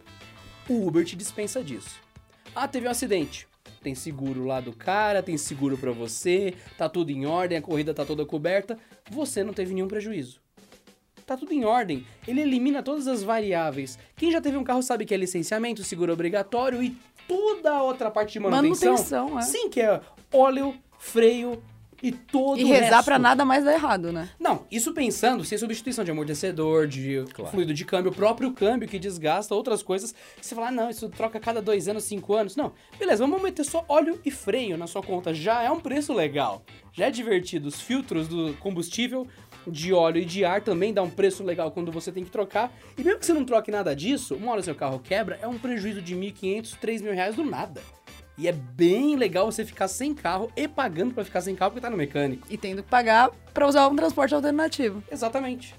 [0.69, 2.06] O Uber te dispensa disso.
[2.55, 3.47] Ah, teve um acidente.
[3.83, 7.95] Tem seguro lá do cara, tem seguro pra você, tá tudo em ordem, a corrida
[7.95, 8.79] tá toda coberta.
[9.11, 10.41] Você não teve nenhum prejuízo.
[11.25, 12.07] Tá tudo em ordem.
[12.27, 13.99] Ele elimina todas as variáveis.
[14.17, 18.11] Quem já teve um carro sabe que é licenciamento, seguro obrigatório e toda a outra
[18.11, 18.93] parte de manutenção.
[18.93, 19.43] Manutenção, é.
[19.43, 20.01] Sim, que é
[20.33, 21.63] óleo, freio
[22.03, 23.05] e todo E o rezar resto.
[23.05, 24.29] pra nada mais dar errado, né?
[24.39, 27.51] Não, isso pensando sem substituição de amortecedor, de Claro.
[27.51, 30.15] fluido de câmbio, o próprio câmbio que desgasta, outras coisas.
[30.41, 32.57] Você fala, ah, não, isso troca a cada dois anos, cinco anos.
[32.57, 35.33] Não, beleza, vamos meter só óleo e freio na sua conta.
[35.35, 36.63] Já é um preço legal.
[36.93, 37.69] Já é divertido.
[37.69, 39.27] Os filtros do combustível,
[39.67, 42.73] de óleo e de ar também dá um preço legal quando você tem que trocar.
[42.97, 45.59] E mesmo que você não troque nada disso, uma hora seu carro quebra, é um
[45.59, 47.83] prejuízo de 1.500, 3 mil reais do nada.
[48.39, 51.81] E é bem legal você ficar sem carro e pagando pra ficar sem carro porque
[51.81, 52.47] tá no mecânico.
[52.51, 55.03] E tendo que pagar pra usar um transporte alternativo.
[55.11, 55.75] Exatamente.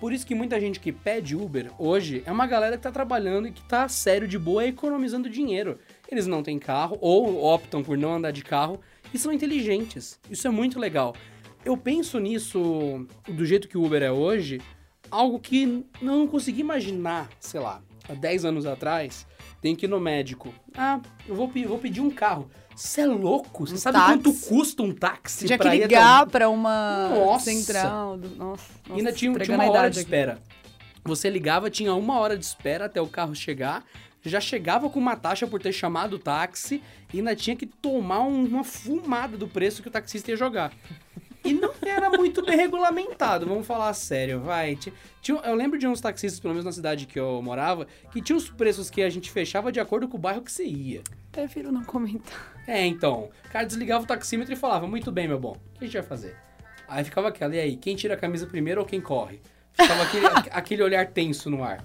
[0.00, 3.48] Por isso que muita gente que pede Uber hoje é uma galera que tá trabalhando
[3.48, 5.78] e que tá sério de boa economizando dinheiro.
[6.08, 8.80] Eles não têm carro ou optam por não andar de carro
[9.12, 10.18] e são inteligentes.
[10.30, 11.14] Isso é muito legal.
[11.64, 14.60] Eu penso nisso do jeito que o Uber é hoje,
[15.10, 19.26] algo que não consegui imaginar, sei lá, há 10 anos atrás.
[19.60, 20.54] Tem que ir no médico.
[20.76, 22.48] Ah, eu vou, vou pedir um carro.
[22.76, 23.66] Você é louco?
[23.66, 24.12] Você Um sabe táxi.
[24.12, 25.46] quanto custa um táxi?
[25.46, 27.44] Tinha que pra até o- ligar pra uma Nossa.
[27.46, 28.16] central.
[28.16, 28.36] Do...
[28.36, 30.06] Nossa, E ainda nossa, tinha, tinha uma hora de aqui.
[30.06, 30.38] espera.
[31.04, 33.84] Você ligava, tinha uma hora de espera até o carro chegar,
[34.22, 36.80] já chegava com uma taxa por ter chamado o táxi
[37.12, 40.70] e ainda tinha que tomar um- uma fumada do preço que o taxista ia jogar.
[41.44, 44.74] E não era muito bem regulamentado, vamos falar sério, vai.
[44.76, 48.20] Ti- Tinha, eu lembro de uns taxistas, pelo menos na cidade que eu morava, que
[48.20, 51.02] tinha os preços que a gente fechava de acordo com o bairro que você ia.
[51.32, 52.54] Prefiro não comentar.
[52.66, 53.30] É, então.
[53.46, 55.94] O cara desligava o taxímetro e falava: Muito bem, meu bom, o que a gente
[55.94, 56.36] vai fazer?
[56.88, 59.40] Aí ficava aquela, e aí, quem tira a camisa primeiro ou quem corre?
[59.74, 61.84] Ficava aquele, aquele olhar tenso no ar.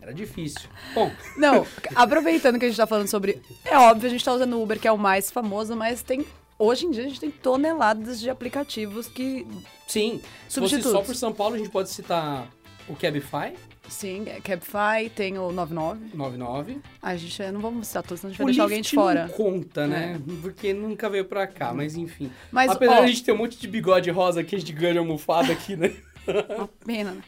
[0.00, 0.68] Era difícil.
[0.94, 3.42] Bom, Não, aproveitando que a gente tá falando sobre.
[3.64, 6.24] É óbvio, a gente tá usando o Uber, que é o mais famoso, mas tem.
[6.58, 9.46] Hoje em dia a gente tem toneladas de aplicativos que.
[9.86, 10.90] sim, Substitutos.
[10.92, 12.48] só por São Paulo, a gente pode citar
[12.88, 13.54] o Cabify,
[13.88, 16.16] Sim, Cabify, tem o 99.
[16.16, 16.78] 99.
[17.00, 19.22] Ah, a gente não vamos citar todos, senão a gente vai deixar alguém de fora.
[19.26, 20.16] não conta, né?
[20.16, 20.32] É.
[20.42, 22.30] Porque nunca veio pra cá, mas enfim.
[22.52, 24.98] Mas, Apesar ó, de a gente ter um monte de bigode rosa aqui, de ganho
[24.98, 25.94] almofada aqui, né?
[26.58, 27.22] Uma pena, né?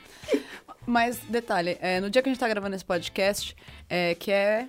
[0.87, 3.57] Mas, detalhe, é, no dia que a gente tá gravando esse podcast,
[3.89, 4.67] é, que é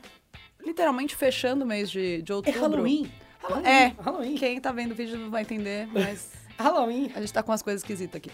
[0.65, 2.62] literalmente fechando o mês de, de É outubro.
[2.62, 3.12] Halloween.
[3.41, 3.67] Halloween.
[3.67, 4.36] É, Halloween.
[4.36, 7.12] quem tá vendo o vídeo não vai entender, mas Halloween.
[7.15, 8.32] a gente tá com umas coisas esquisitas aqui.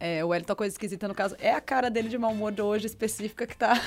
[0.00, 2.52] É, o Wellington, a coisa esquisita, no caso, é a cara dele de mau humor
[2.52, 3.80] de hoje específica que tá...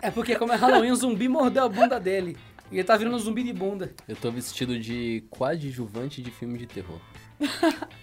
[0.00, 2.36] É porque como é Halloween, o zumbi mordeu a bunda dele.
[2.70, 3.92] E ele tá virando um zumbi de bunda.
[4.08, 6.98] Eu tô vestido de coadjuvante de filme de terror.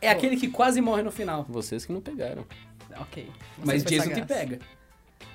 [0.00, 1.44] É aquele que quase morre no final.
[1.48, 2.44] Vocês que não pegaram.
[3.00, 3.28] Ok.
[3.64, 4.58] Mas Jason te pega.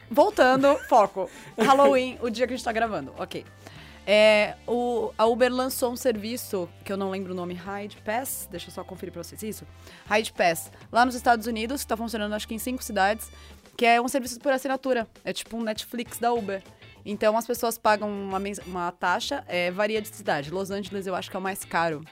[0.10, 1.30] Voltando, foco.
[1.58, 3.14] Halloween, o dia que a gente tá gravando.
[3.18, 3.46] Ok.
[4.06, 8.48] É, o, a Uber lançou um serviço, que eu não lembro o nome, Ride Pass.
[8.52, 9.66] Deixa eu só conferir pra vocês isso.
[10.10, 10.72] Ride Pass.
[10.92, 13.32] Lá nos Estados Unidos, que tá funcionando acho que em cinco cidades,
[13.78, 15.08] que é um serviço por assinatura.
[15.24, 16.62] É tipo um Netflix da Uber.
[17.06, 20.52] Então as pessoas pagam uma, uma taxa, é, varia de cidade.
[20.52, 22.04] Los Angeles eu acho que é o mais caro.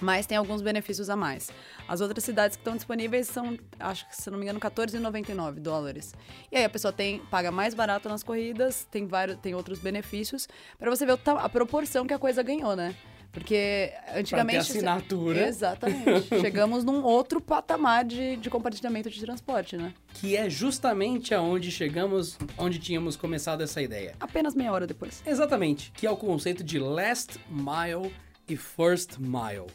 [0.00, 1.50] Mas tem alguns benefícios a mais.
[1.88, 6.14] As outras cidades que estão disponíveis são, acho que se não me engano, 14,99 dólares.
[6.50, 10.48] E aí a pessoa tem paga mais barato nas corridas, tem vários, tem outros benefícios,
[10.78, 12.94] para você ver a proporção que a coisa ganhou, né?
[13.36, 14.56] Porque antigamente.
[14.56, 15.46] Pra ter assinatura.
[15.46, 16.28] Exatamente.
[16.40, 19.92] Chegamos num outro patamar de, de compartilhamento de transporte, né?
[20.14, 24.14] Que é justamente aonde chegamos, onde tínhamos começado essa ideia.
[24.18, 25.22] Apenas meia hora depois.
[25.26, 28.10] Exatamente, que é o conceito de last mile
[28.48, 29.66] e first mile,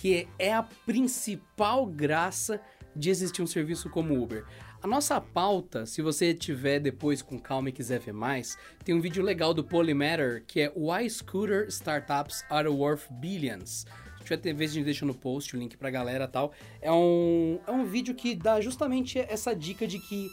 [0.00, 2.60] que é a principal graça
[2.94, 4.44] de existir um serviço como Uber.
[4.80, 9.00] A nossa pauta, se você tiver depois com calma e quiser ver mais, tem um
[9.00, 13.86] vídeo legal do Polymatter que é Why Scooter Startups Are Worth Billions.
[14.18, 16.52] Se tiver TV, a gente deixa no post o link pra galera tal.
[16.80, 20.30] É um, é um vídeo que dá justamente essa dica de que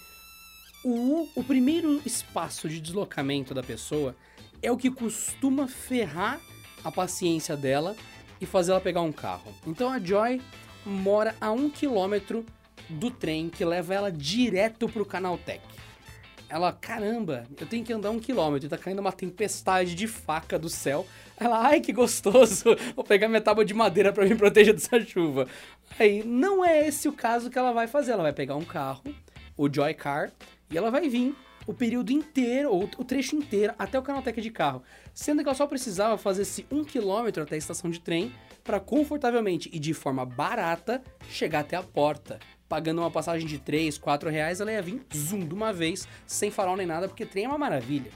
[0.83, 4.15] o, o primeiro espaço de deslocamento da pessoa
[4.61, 6.39] é o que costuma ferrar
[6.83, 7.95] a paciência dela
[8.39, 9.53] e fazer ela pegar um carro.
[9.65, 10.41] Então a Joy
[10.85, 12.45] mora a um quilômetro
[12.89, 15.61] do trem que leva ela direto pro Canaltech.
[16.47, 20.69] Ela, caramba, eu tenho que andar um quilômetro, tá caindo uma tempestade de faca do
[20.69, 21.05] céu.
[21.37, 25.47] Ela, ai que gostoso, vou pegar minha tábua de madeira para me proteger dessa chuva.
[25.97, 28.11] Aí, não é esse o caso que ela vai fazer.
[28.11, 29.03] Ela vai pegar um carro,
[29.57, 30.31] o Joy Car,
[30.69, 31.35] e ela vai vir
[31.67, 34.83] o período inteiro, ou o trecho inteiro, até o Canaltech de carro.
[35.13, 38.31] Sendo que ela só precisava fazer esse um quilômetro até a estação de trem
[38.63, 42.39] para confortavelmente e de forma barata chegar até a porta.
[42.67, 46.49] Pagando uma passagem de 3, 4 reais, ela ia vir zoom de uma vez, sem
[46.49, 48.11] farol nem nada, porque trem é uma maravilha.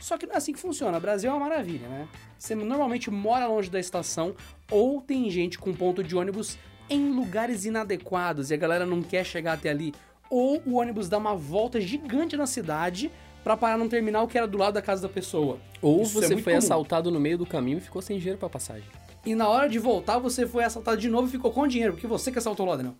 [0.00, 1.00] Só que não é assim que funciona.
[1.00, 2.08] Brasil é uma maravilha, né?
[2.38, 4.34] Você normalmente mora longe da estação
[4.70, 6.56] ou tem gente com ponto de ônibus
[6.88, 9.92] em lugares inadequados e a galera não quer chegar até ali.
[10.30, 13.10] Ou o ônibus dá uma volta gigante na cidade
[13.42, 15.58] pra parar num terminal que era do lado da casa da pessoa.
[15.80, 16.58] Ou Isso é você muito foi comum.
[16.58, 18.84] assaltado no meio do caminho e ficou sem dinheiro pra passagem.
[19.24, 22.06] E na hora de voltar, você foi assaltado de novo e ficou com dinheiro, porque
[22.06, 22.94] você que assaltou o ladrão.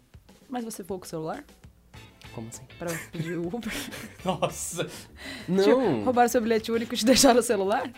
[0.49, 1.45] Mas você foi com o celular
[2.35, 2.62] Como assim?
[2.79, 3.73] pra pedir o Uber?
[4.25, 4.87] Nossa.
[5.47, 7.91] Não, Roubaram seu bilhete único e te deixaram o celular?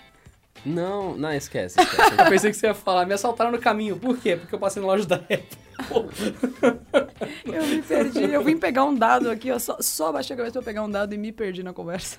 [0.64, 2.12] Não, não, esquece, esquece.
[2.18, 3.96] Eu pensei que você ia falar, me assaltaram no caminho.
[3.98, 4.36] Por quê?
[4.36, 5.40] Porque eu passei na loja da Apple.
[7.44, 8.22] Eu me perdi.
[8.24, 9.58] Eu vim pegar um dado aqui, ó.
[9.58, 12.18] Só, só baixei a cabeça pra pegar um dado e me perdi na conversa.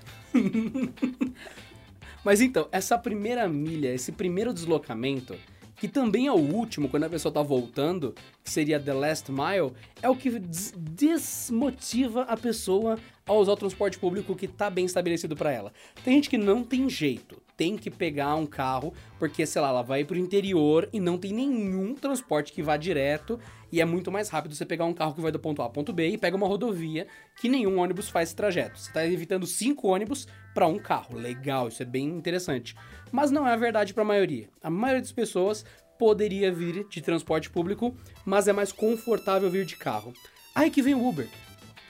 [2.24, 5.36] Mas então, essa primeira milha, esse primeiro deslocamento,
[5.76, 9.72] que também é o último, quando a pessoa tá voltando, que seria the last mile,
[10.02, 14.86] é o que des- desmotiva a pessoa a usar o transporte público que tá bem
[14.86, 15.74] estabelecido pra ela.
[16.04, 19.84] Tem gente que não tem jeito, tem que pegar um carro, porque, sei lá, ela
[19.84, 23.40] vai pro interior e não tem nenhum transporte que vá direto,
[23.72, 25.70] e é muito mais rápido você pegar um carro que vai do ponto A ao
[25.70, 27.06] ponto B e pega uma rodovia
[27.40, 28.80] que nenhum ônibus faz esse trajeto.
[28.80, 31.16] Você tá evitando cinco ônibus para um carro.
[31.16, 32.76] Legal, isso é bem interessante.
[33.12, 34.50] Mas não é a verdade para a maioria.
[34.64, 35.64] A maioria das pessoas
[36.00, 37.96] poderia vir de transporte público,
[38.26, 40.14] mas é mais confortável vir de carro.
[40.56, 41.30] Aí que vem o Uber.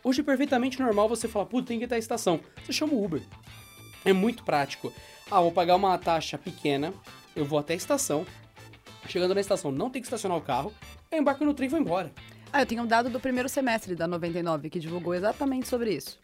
[0.03, 2.41] Hoje é perfeitamente normal você falar, putz, tem que ir até a estação.
[2.61, 3.21] Você chama o Uber.
[4.03, 4.91] É muito prático.
[5.31, 6.93] Ah, vou pagar uma taxa pequena,
[7.33, 8.25] eu vou até a estação.
[9.07, 10.73] Chegando na estação, não tem que estacionar o carro.
[11.09, 12.11] Eu embarco no trem e vou embora.
[12.51, 16.19] Ah, eu tenho um dado do primeiro semestre da 99 que divulgou exatamente sobre isso.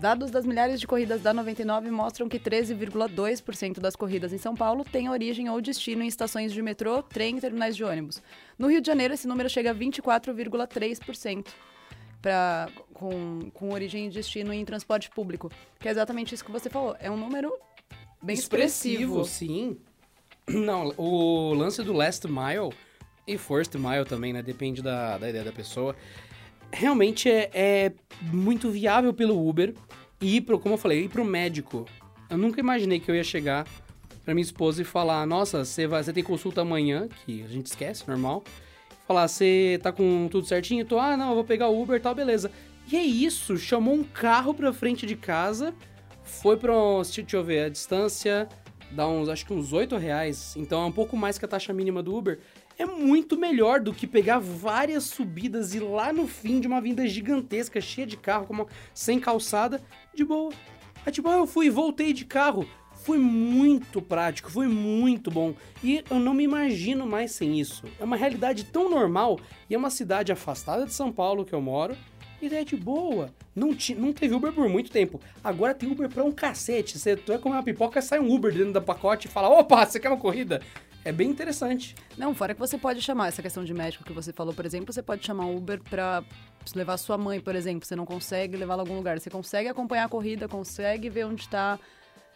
[0.00, 4.82] Dados das milhares de corridas da 99 mostram que 13,2% das corridas em São Paulo
[4.82, 8.22] têm origem ou destino em estações de metrô, trem e terminais de ônibus.
[8.58, 11.48] No Rio de Janeiro, esse número chega a 24,3%.
[12.22, 15.50] Pra, com, com origem e destino em transporte público.
[15.80, 16.96] Que é exatamente isso que você falou.
[17.00, 17.52] É um número
[18.22, 19.24] bem expressivo.
[19.24, 19.76] sim.
[20.48, 22.70] Não, o lance do last mile
[23.26, 24.42] e first mile também, né?
[24.42, 25.94] Depende da, da ideia da pessoa.
[26.72, 27.92] Realmente é, é
[28.32, 29.74] muito viável pelo Uber,
[30.20, 31.86] E ir pro, como eu falei, ir pro médico.
[32.30, 33.66] Eu nunca imaginei que eu ia chegar
[34.24, 38.42] pra minha esposa e falar, nossa, você tem consulta amanhã, que a gente esquece, normal.
[39.06, 40.84] Falar, você tá com tudo certinho?
[40.84, 42.50] Tô, ah, não, eu vou pegar o Uber e tal, beleza.
[42.90, 45.74] E é isso, chamou um carro pra frente de casa,
[46.24, 48.48] foi pra, deixa eu ver, a distância
[48.90, 51.72] dá uns, acho que uns 8 reais, então é um pouco mais que a taxa
[51.72, 52.38] mínima do Uber.
[52.78, 57.06] É muito melhor do que pegar várias subidas e lá no fim de uma vinda
[57.06, 59.80] gigantesca, cheia de carro, como, sem calçada,
[60.14, 60.52] de boa.
[61.04, 62.66] É tipo, ah, eu fui voltei de carro.
[63.04, 65.54] Foi muito prático, foi muito bom.
[65.82, 67.82] E eu não me imagino mais sem isso.
[67.98, 71.60] É uma realidade tão normal e é uma cidade afastada de São Paulo que eu
[71.60, 71.96] moro.
[72.42, 73.32] E é de boa.
[73.54, 75.20] Não, ti, não teve Uber por muito tempo.
[75.44, 76.98] Agora tem Uber pra um cacete.
[76.98, 80.00] Você vai comer uma pipoca, sai um Uber dentro da pacote e fala: opa, você
[80.00, 80.60] quer uma corrida?
[81.04, 81.94] É bem interessante.
[82.18, 84.92] Não, fora que você pode chamar essa questão de médico que você falou, por exemplo,
[84.92, 86.24] você pode chamar Uber pra
[86.74, 87.86] levar sua mãe, por exemplo.
[87.86, 89.20] Você não consegue levá-la a algum lugar.
[89.20, 91.78] Você consegue acompanhar a corrida, consegue ver onde está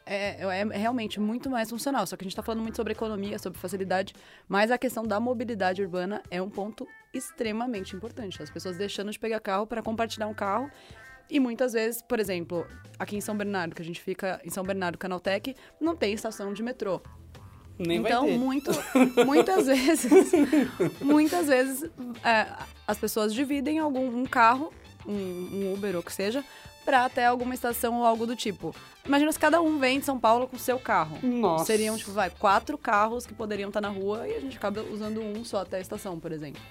[0.06, 2.06] é, é, realmente muito mais funcional.
[2.06, 4.14] Só que a gente está falando muito sobre economia, sobre facilidade,
[4.48, 8.40] mas a questão da mobilidade urbana é um ponto extremamente importante.
[8.40, 10.70] As pessoas deixando de pegar carro para compartilhar um carro.
[11.28, 12.64] E muitas vezes, por exemplo,
[12.98, 16.52] aqui em São Bernardo, que a gente fica em São Bernardo, Canaltech, não tem estação
[16.52, 17.02] de metrô.
[17.78, 18.70] Nem então, muito,
[19.26, 20.10] muitas vezes,
[21.00, 21.90] muitas vezes
[22.24, 22.46] é,
[22.86, 24.72] as pessoas dividem algum um carro,
[25.06, 26.42] um, um Uber ou o que seja,
[26.86, 28.72] para até alguma estação ou algo do tipo.
[29.04, 31.18] Imagina se cada um vem de São Paulo com seu carro.
[31.20, 31.64] Nossa.
[31.64, 35.20] Seriam, tipo, vai, quatro carros que poderiam estar na rua e a gente acaba usando
[35.20, 36.62] um só até a estação, por exemplo.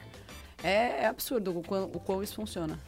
[0.64, 2.80] É, é absurdo o quão, o quão isso funciona.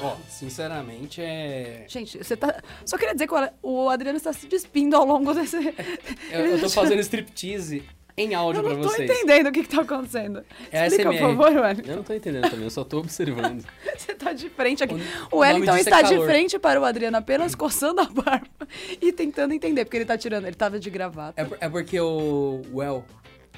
[0.00, 1.84] Ó, oh, sinceramente é.
[1.86, 2.60] Gente, você tá.
[2.84, 5.56] Só queria dizer que o Adriano está se despindo ao longo desse.
[6.32, 7.84] eu, eu tô fazendo striptease
[8.16, 8.84] em áudio pra vocês.
[8.84, 10.44] Eu não tô entendendo o que, que tá acontecendo.
[10.70, 11.90] É Explica, por favor, Wellington.
[11.90, 13.64] Eu não tô entendendo também, eu só tô observando.
[13.96, 14.94] Você tá de frente aqui.
[15.30, 18.48] O, o Wellington está é de frente para o Adriano apenas coçando a barba
[19.00, 21.40] e tentando entender, porque ele tá tirando, ele tava de gravata.
[21.40, 23.04] É, é porque o Well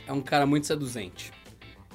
[0.06, 1.32] é um cara muito seduzente.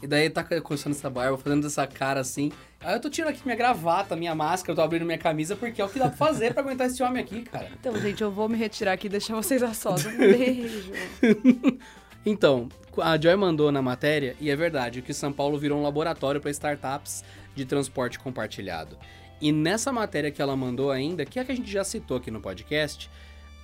[0.02, 2.52] E daí ele tá coçando essa barba, fazendo essa cara assim.
[2.82, 5.82] Aí eu tô tirando aqui minha gravata, minha máscara, eu tô abrindo minha camisa, porque
[5.82, 7.70] é o que dá pra fazer pra aguentar esse homem aqui, cara.
[7.78, 10.06] Então, gente, eu vou me retirar aqui e deixar vocês a sós.
[10.06, 10.94] Um beijo.
[12.26, 12.68] Então,
[13.02, 16.52] a Joy mandou na matéria, e é verdade, que São Paulo virou um laboratório para
[16.52, 17.24] startups
[17.56, 18.98] de transporte compartilhado.
[19.42, 22.18] E nessa matéria que ela mandou ainda, que é a que a gente já citou
[22.18, 23.10] aqui no podcast,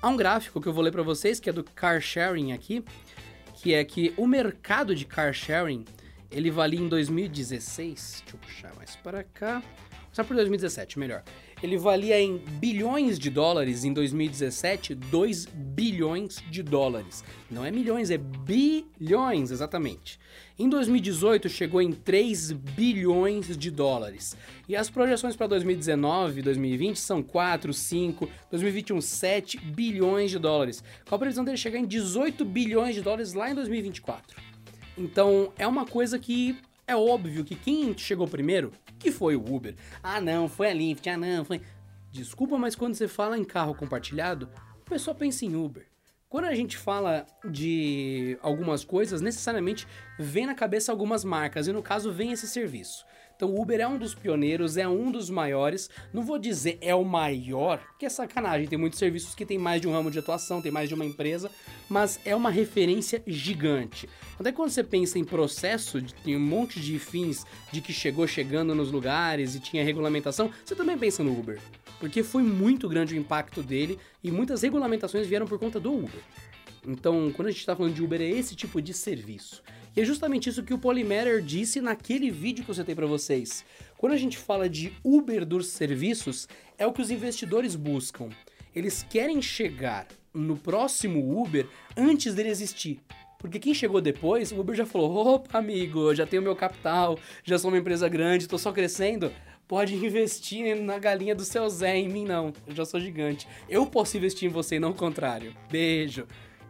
[0.02, 2.84] há um gráfico que eu vou ler para vocês, que é do car sharing aqui,
[3.56, 5.84] que é que o mercado de car sharing,
[6.32, 9.62] ele valia em 2016, deixa eu puxar mais para cá,
[10.14, 11.24] só por 2017, melhor
[11.62, 17.24] ele valia em bilhões de dólares em 2017, 2 bilhões de dólares.
[17.50, 20.20] Não é milhões, é bilhões, exatamente.
[20.58, 24.38] Em 2018 chegou em 3 bilhões de dólares.
[24.70, 30.84] E as projeções para 2019 e 2020 são 4, 5, 2021 7 bilhões de dólares.
[31.08, 34.38] Com a previsão dele chegar em 18 bilhões de dólares lá em 2024.
[34.98, 39.76] Então, é uma coisa que é óbvio que quem chegou primeiro, que foi o Uber.
[40.04, 41.62] Ah, não, foi a Lyft, ah, não, foi.
[42.12, 44.50] Desculpa, mas quando você fala em carro compartilhado,
[44.82, 45.86] o pessoal pensa em Uber.
[46.30, 49.88] Quando a gente fala de algumas coisas, necessariamente
[50.20, 53.06] vem na cabeça algumas marcas, e no caso vem esse serviço.
[53.36, 55.90] Então o Uber é um dos pioneiros, é um dos maiores.
[56.14, 58.68] Não vou dizer é o maior, que é sacanagem.
[58.68, 61.04] Tem muitos serviços que tem mais de um ramo de atuação, tem mais de uma
[61.04, 61.52] empresa,
[61.90, 64.08] mas é uma referência gigante.
[64.40, 68.74] Até quando você pensa em processo, tem um monte de fins de que chegou chegando
[68.74, 71.60] nos lugares e tinha regulamentação, você também pensa no Uber.
[72.00, 76.22] Porque foi muito grande o impacto dele e muitas regulamentações vieram por conta do Uber.
[76.88, 79.64] Então, quando a gente está falando de Uber, é esse tipo de serviço.
[79.96, 83.64] E é justamente isso que o Polymatter disse naquele vídeo que eu citei para vocês.
[83.98, 88.28] Quando a gente fala de Uber dos serviços, é o que os investidores buscam.
[88.76, 93.00] Eles querem chegar no próximo Uber antes dele existir.
[93.40, 97.58] Porque quem chegou depois, o Uber já falou: opa, amigo, já tenho meu capital, já
[97.58, 99.32] sou uma empresa grande, tô só crescendo.
[99.66, 102.54] Pode investir na galinha do seu Zé, em mim não.
[102.68, 103.48] Eu já sou gigante.
[103.70, 105.56] Eu posso investir em você e não o contrário.
[105.72, 106.28] Beijo.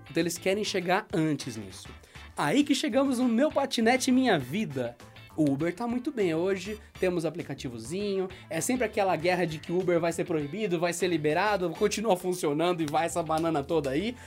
[0.09, 1.89] Então eles querem chegar antes nisso.
[2.37, 4.97] Aí que chegamos no meu patinete minha vida.
[5.37, 9.79] O Uber tá muito bem hoje, temos aplicativozinho, é sempre aquela guerra de que o
[9.79, 14.17] Uber vai ser proibido, vai ser liberado, continua funcionando e vai essa banana toda aí.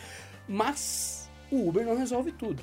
[0.49, 2.63] Mas o Uber não resolve tudo.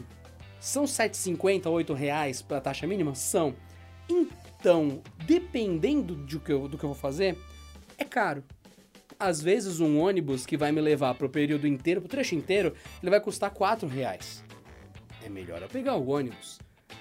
[0.59, 3.13] São 7,50, 8 reais para taxa mínima?
[3.13, 3.55] São.
[4.09, 7.37] Então, dependendo do que, eu, do que eu vou fazer,
[7.99, 8.43] é caro.
[9.19, 13.11] Às vezes um ônibus que vai me levar pro período inteiro, pro trecho inteiro, ele
[13.11, 14.44] vai custar 4 reais
[15.25, 16.59] é melhor eu pegar o ônibus.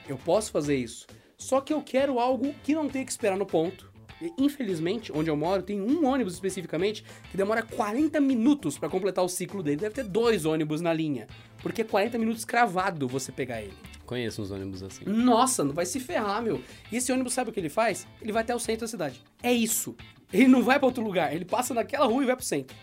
[0.08, 1.06] Eu posso fazer isso.
[1.36, 3.92] Só que eu quero algo que não tenha que esperar no ponto.
[4.38, 9.28] Infelizmente, onde eu moro, tem um ônibus especificamente que demora 40 minutos para completar o
[9.28, 9.76] ciclo dele.
[9.76, 11.26] Deve ter dois ônibus na linha.
[11.60, 13.74] Porque é 40 minutos cravado você pegar ele.
[14.06, 15.04] Conheço uns ônibus assim.
[15.04, 16.62] Nossa, não vai se ferrar, meu.
[16.90, 18.06] E esse ônibus sabe o que ele faz?
[18.22, 19.22] Ele vai até o centro da cidade.
[19.42, 19.94] É isso.
[20.32, 21.34] Ele não vai para outro lugar.
[21.34, 22.74] Ele passa naquela rua e vai pro centro.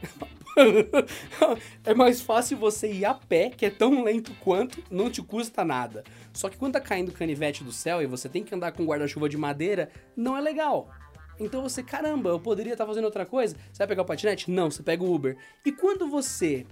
[1.84, 5.64] é mais fácil você ir a pé, que é tão lento quanto, não te custa
[5.64, 6.04] nada.
[6.32, 9.28] Só que quando tá caindo canivete do céu e você tem que andar com guarda-chuva
[9.28, 10.90] de madeira, não é legal.
[11.38, 13.56] Então você, caramba, eu poderia estar tá fazendo outra coisa.
[13.72, 14.50] Você vai pegar o patinete?
[14.50, 15.36] Não, você pega o Uber.
[15.64, 16.66] E quando você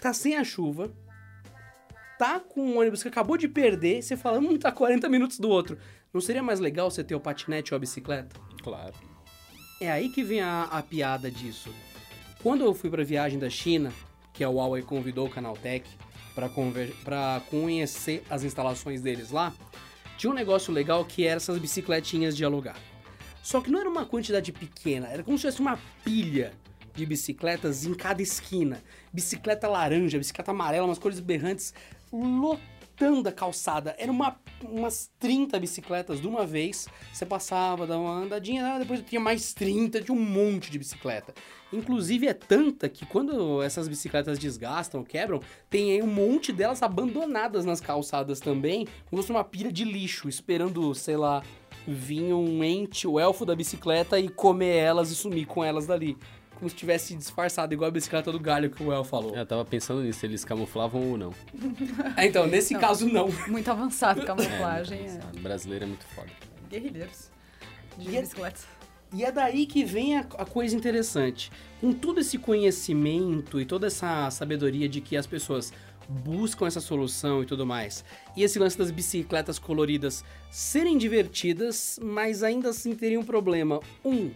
[0.00, 0.92] tá sem a chuva,
[2.18, 5.48] tá com um ônibus que acabou de perder, você fala, hum, tá 40 minutos do
[5.48, 5.76] outro.
[6.12, 8.38] Não seria mais legal você ter o patinete ou a bicicleta?
[8.62, 8.94] Claro.
[9.80, 11.72] É aí que vem a, a piada disso.
[12.42, 13.92] Quando eu fui para a viagem da China,
[14.32, 15.86] que a Huawei convidou o Canaltech
[16.34, 19.52] para conhecer as instalações deles lá,
[20.16, 22.78] tinha um negócio legal que era essas bicicletinhas de alugar.
[23.42, 26.54] Só que não era uma quantidade pequena, era como se fosse uma pilha
[26.94, 28.82] de bicicletas em cada esquina.
[29.12, 31.74] Bicicleta laranja, bicicleta amarela, umas cores berrantes,
[33.00, 33.94] lotando a calçada.
[33.98, 36.86] Era uma, umas 30 bicicletas de uma vez.
[37.12, 41.34] Você passava, dava uma andadinha, depois tinha mais 30, tinha um monte de bicicleta.
[41.72, 47.64] Inclusive é tanta que quando essas bicicletas desgastam, quebram, tem aí um monte delas abandonadas
[47.64, 51.42] nas calçadas também, como se fosse uma pilha de lixo, esperando, sei lá,
[51.86, 56.18] vir um ente, o elfo da bicicleta e comer elas e sumir com elas dali.
[56.60, 59.34] Como se tivesse disfarçado, igual a bicicleta do galho que o El falou.
[59.34, 61.34] Eu tava pensando nisso, eles camuflavam ou não.
[62.16, 63.28] é, então, nesse não, caso, não.
[63.48, 65.00] Muito avançado camuflagem.
[65.00, 65.40] É, é.
[65.40, 66.28] brasileiro é muito foda.
[66.68, 67.30] Guerrilheiros
[67.98, 68.60] de e bicicleta.
[68.76, 68.80] É...
[69.12, 71.50] E é daí que vem a, a, coisa interessante.
[71.80, 75.72] Com todo esse conhecimento e toda essa sabedoria de que as pessoas
[76.08, 78.04] buscam essa solução e tudo mais,
[78.36, 83.80] e esse lance das bicicletas coloridas serem divertidas, mas ainda assim teriam um problema.
[84.04, 84.30] Um,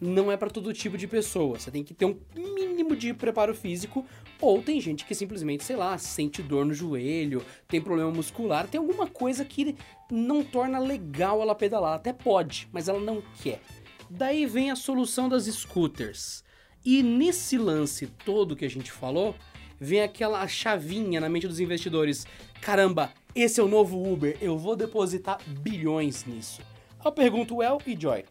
[0.00, 1.58] não é para todo tipo de pessoa.
[1.58, 4.06] Você tem que ter um mínimo de preparo físico,
[4.40, 8.78] ou tem gente que simplesmente, sei lá, sente dor no joelho, tem problema muscular, tem
[8.78, 9.74] alguma coisa que
[10.10, 11.94] não torna legal ela pedalar.
[11.94, 13.60] Até pode, mas ela não quer.
[14.08, 16.44] Daí vem a solução das scooters.
[16.84, 19.34] E nesse lance todo que a gente falou,
[19.80, 22.26] vem aquela chavinha na mente dos investidores.
[22.60, 26.62] Caramba, esse é o novo Uber, eu vou depositar bilhões nisso.
[27.04, 28.24] Eu pergunto, El e Joy,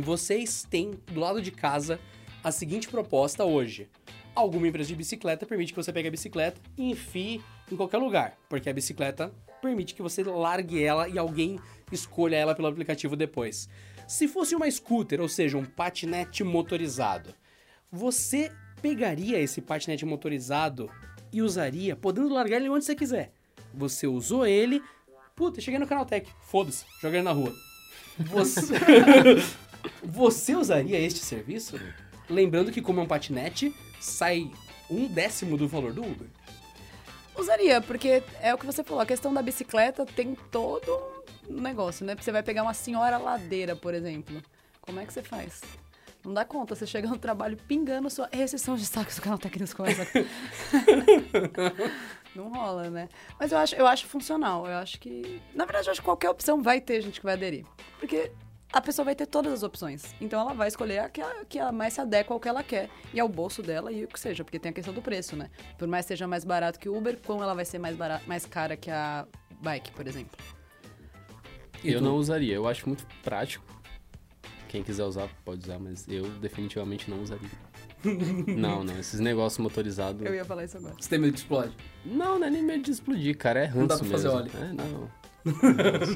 [0.00, 1.98] vocês têm do lado de casa
[2.42, 3.88] a seguinte proposta hoje.
[4.34, 8.36] Alguma empresa de bicicleta permite que você pegue a bicicleta e enfie em qualquer lugar,
[8.48, 11.58] porque a bicicleta permite que você largue ela e alguém
[11.90, 13.68] escolha ela pelo aplicativo depois.
[14.06, 17.34] Se fosse uma scooter, ou seja, um patinete motorizado,
[17.90, 20.90] você pegaria esse patinete motorizado
[21.32, 23.32] e usaria, podendo largar ele onde você quiser.
[23.74, 24.82] Você usou ele,
[25.34, 27.52] puta, cheguei no Canaltech, foda-se, joguei ele na rua.
[28.30, 28.74] Você...
[30.02, 31.78] você usaria este serviço?
[32.28, 34.50] Lembrando que como é um patinete, sai
[34.90, 36.26] um décimo do valor do Uber.
[37.36, 40.98] Usaria, porque é o que você falou, a questão da bicicleta tem todo
[41.48, 42.16] negócio, né?
[42.18, 44.42] Você vai pegar uma senhora ladeira, por exemplo.
[44.80, 45.60] Como é que você faz?
[46.24, 49.76] Não dá conta, você chega no trabalho pingando sua recessão de saques do canal técnico
[49.76, 50.04] começa.
[52.34, 53.08] Não rola, né?
[53.38, 54.66] Mas eu acho, eu acho funcional.
[54.66, 55.40] Eu acho que.
[55.54, 57.64] Na verdade, eu acho que qualquer opção vai ter gente que vai aderir.
[58.00, 58.32] Porque
[58.72, 60.14] a pessoa vai ter todas as opções.
[60.20, 62.62] Então ela vai escolher a que, a, que a mais se adequa ao que ela
[62.62, 62.90] quer.
[63.12, 65.50] E ao bolso dela e o que seja, porque tem a questão do preço, né?
[65.78, 68.26] Por mais que seja mais barato que o Uber, como ela vai ser mais, barato,
[68.28, 69.26] mais cara que a
[69.62, 70.36] bike, por exemplo.
[71.84, 73.64] Eu não usaria, eu acho muito prático.
[74.68, 77.48] Quem quiser usar, pode usar, mas eu definitivamente não usaria.
[78.46, 80.24] não, não, esses negócios motorizados.
[80.24, 80.94] Eu ia falar isso agora.
[80.98, 81.72] Você tem medo de explodir?
[82.04, 84.16] Não, não é nem medo de explodir, cara, é ranço Não dá pra mesmo.
[84.16, 84.50] fazer óleo.
[84.54, 85.10] É, não.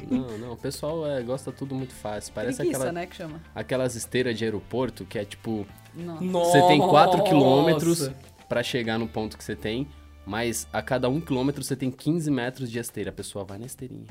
[0.09, 2.33] Não, não, o pessoal é, gosta tudo muito fácil.
[2.33, 3.41] Parece Preguiça, aquela, né, que chama.
[3.55, 5.65] aquelas esteiras de aeroporto que é tipo.
[5.95, 6.51] Nossa.
[6.51, 8.11] Você tem 4 quilômetros
[8.47, 9.87] pra chegar no ponto que você tem,
[10.25, 13.09] mas a cada 1 quilômetro você tem 15 metros de esteira.
[13.09, 14.07] A pessoa vai na esteirinha.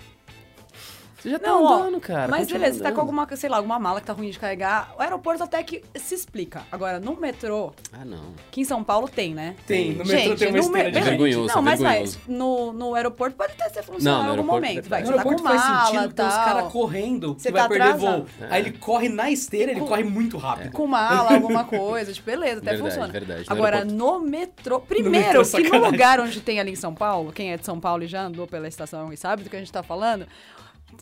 [1.20, 2.28] Você já tá não, andando, ó, cara.
[2.28, 4.94] Mas beleza, você tá com alguma, sei lá, alguma mala que tá ruim de carregar.
[4.98, 6.62] O aeroporto até que se explica.
[6.72, 7.72] Agora, no metrô.
[7.92, 8.32] Ah, não.
[8.50, 9.54] Que em São Paulo tem, né?
[9.66, 11.54] Tem, no metrô tem uma esteira de é vergonhoso.
[11.54, 14.88] Não, mas vai, no, no aeroporto pode até ser funcional em algum momento.
[14.88, 17.68] Vai, no aeroporto tá faz sentido que tem uns caras correndo você que vai tá
[17.68, 18.26] perder voo.
[18.40, 18.46] É.
[18.50, 20.72] Aí ele corre na esteira, ele com, corre muito rápido.
[20.72, 23.12] Com mala, alguma coisa, tipo, beleza, até verdade, funciona.
[23.12, 24.80] Verdade, Agora, no metrô.
[24.80, 27.66] Primeiro, no metrô, que no lugar onde tem ali em São Paulo, quem é de
[27.66, 30.26] São Paulo e já andou pela estação e sabe do que a gente tá falando,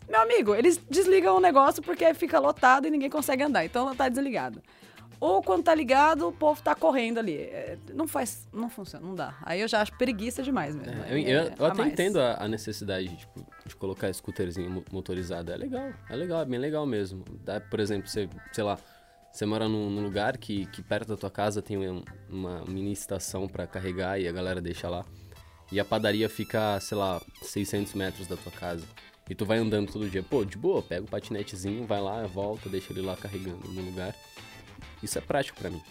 [0.07, 3.65] meu amigo, eles desligam o negócio porque fica lotado e ninguém consegue andar.
[3.65, 4.61] Então tá desligado.
[5.19, 7.35] ou quando tá ligado, o povo tá correndo ali.
[7.35, 9.37] É, não faz, não funciona, não dá.
[9.43, 11.03] Aí eu já acho preguiça demais mesmo.
[11.03, 15.51] É, eu, eu, eu até entendo a, a necessidade tipo, de colocar scooterzinho motorizado.
[15.51, 17.23] É legal, é legal, é bem legal mesmo.
[17.43, 18.77] Dá, por exemplo, você, sei lá,
[19.31, 22.91] você mora num, num lugar que, que perto da tua casa tem um, uma mini
[22.91, 25.05] estação para carregar e a galera deixa lá.
[25.71, 28.85] E a padaria fica, sei lá, 600 metros da tua casa.
[29.29, 30.23] E tu vai andando todo dia.
[30.23, 34.15] Pô, de boa, pega o patinetezinho, vai lá, volta, deixa ele lá carregando no lugar.
[35.03, 35.81] Isso é prático para mim.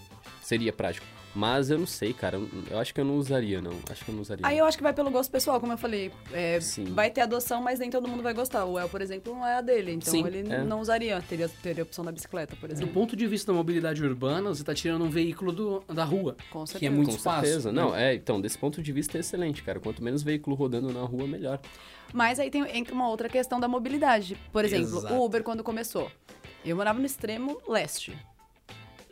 [0.43, 1.07] Seria prático.
[1.39, 2.37] Mas eu não sei, cara.
[2.69, 3.71] Eu acho que eu não usaria, não.
[3.89, 4.45] Acho que eu não usaria.
[4.45, 6.11] Aí eu acho que vai pelo gosto pessoal, como eu falei.
[6.33, 6.59] É,
[6.89, 8.65] vai ter adoção, mas nem todo mundo vai gostar.
[8.65, 9.93] O El, por exemplo, não é a dele.
[9.93, 10.65] Então Sim, ele é.
[10.65, 11.23] não usaria.
[11.23, 12.89] Teria, teria a opção da bicicleta, por exemplo.
[12.89, 16.37] Do ponto de vista da mobilidade urbana, você tá tirando um veículo do, da rua.
[16.51, 16.81] Com certeza.
[16.81, 17.47] Que é muito Com espaço.
[17.47, 17.71] Certeza.
[17.71, 17.83] Né?
[17.83, 19.79] Não, é, então, desse ponto de vista é excelente, cara.
[19.79, 21.61] Quanto menos veículo rodando na rua, melhor.
[22.13, 24.37] Mas aí tem, entra uma outra questão da mobilidade.
[24.53, 25.15] Por exemplo, Exato.
[25.15, 26.11] o Uber, quando começou.
[26.65, 28.19] Eu morava no extremo leste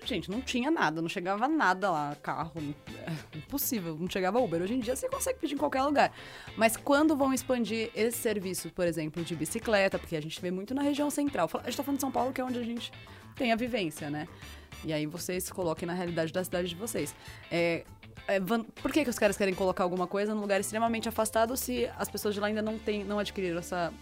[0.06, 2.52] gente, não tinha nada, não chegava nada lá, carro,
[3.06, 4.62] é impossível, não chegava Uber.
[4.62, 6.12] Hoje em dia você consegue pedir em qualquer lugar.
[6.56, 10.74] Mas quando vão expandir esse serviço, por exemplo, de bicicleta, porque a gente vê muito
[10.74, 12.92] na região central, a gente tá falando de São Paulo, que é onde a gente
[13.34, 14.26] tem a vivência, né?
[14.84, 17.14] E aí vocês se coloquem na realidade da cidade de vocês.
[17.50, 17.84] É,
[18.28, 21.88] é, por que, que os caras querem colocar alguma coisa num lugar extremamente afastado se
[21.98, 23.92] as pessoas de lá ainda não, tem, não adquiriram essa,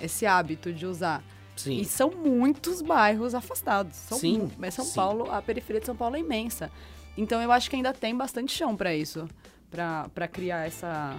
[0.00, 1.22] esse hábito de usar?
[1.56, 1.80] Sim.
[1.80, 3.96] E são muitos bairros afastados.
[3.96, 4.50] São, sim.
[4.58, 4.94] Mas São sim.
[4.94, 6.70] Paulo, a periferia de São Paulo é imensa.
[7.16, 9.28] Então eu acho que ainda tem bastante chão para isso,
[9.70, 11.16] para criar essa,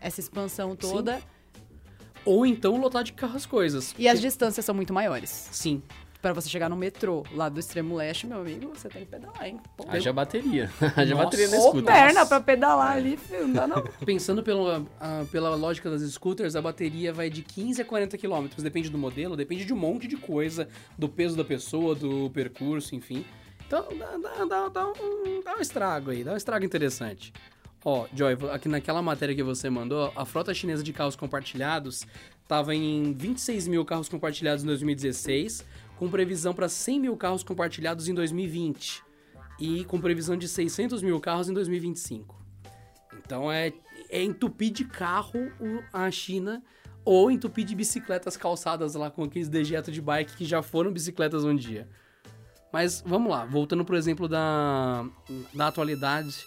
[0.00, 1.18] essa expansão toda.
[1.18, 1.24] Sim.
[2.24, 3.94] Ou então lotar de carro as coisas.
[3.98, 5.48] E as distâncias são muito maiores.
[5.52, 5.82] Sim
[6.24, 9.44] para você chegar no metrô lá do extremo leste, meu amigo, você tem que pedalar,
[9.44, 9.60] hein?
[9.76, 10.14] Pô, Haja eu...
[10.14, 10.70] bateria.
[10.96, 11.84] Haja bateria na scooter.
[11.84, 13.82] perna pra pedalar ali, filho, não dá não.
[14.06, 18.62] Pensando pelo, uh, pela lógica das scooters, a bateria vai de 15 a 40 quilômetros.
[18.62, 20.66] Depende do modelo, depende de um monte de coisa,
[20.96, 23.22] do peso da pessoa, do percurso, enfim.
[23.66, 27.34] Então dá, dá, dá, dá, um, dá um estrago aí, dá um estrago interessante.
[27.84, 32.06] Ó, Joy, aqui naquela matéria que você mandou, a frota chinesa de carros compartilhados
[32.42, 35.66] estava em 26 mil carros compartilhados em 2016,
[36.04, 39.02] com previsão para 100 mil carros compartilhados em 2020
[39.58, 42.44] e com previsão de 600 mil carros em 2025.
[43.24, 43.72] Então é,
[44.10, 45.50] é entupir de carro
[45.90, 46.62] a China
[47.06, 51.42] ou entupir de bicicletas calçadas lá com aqueles dejetos de bike que já foram bicicletas
[51.42, 51.88] um dia.
[52.70, 55.06] Mas vamos lá, voltando pro exemplo da,
[55.54, 56.44] da atualidade.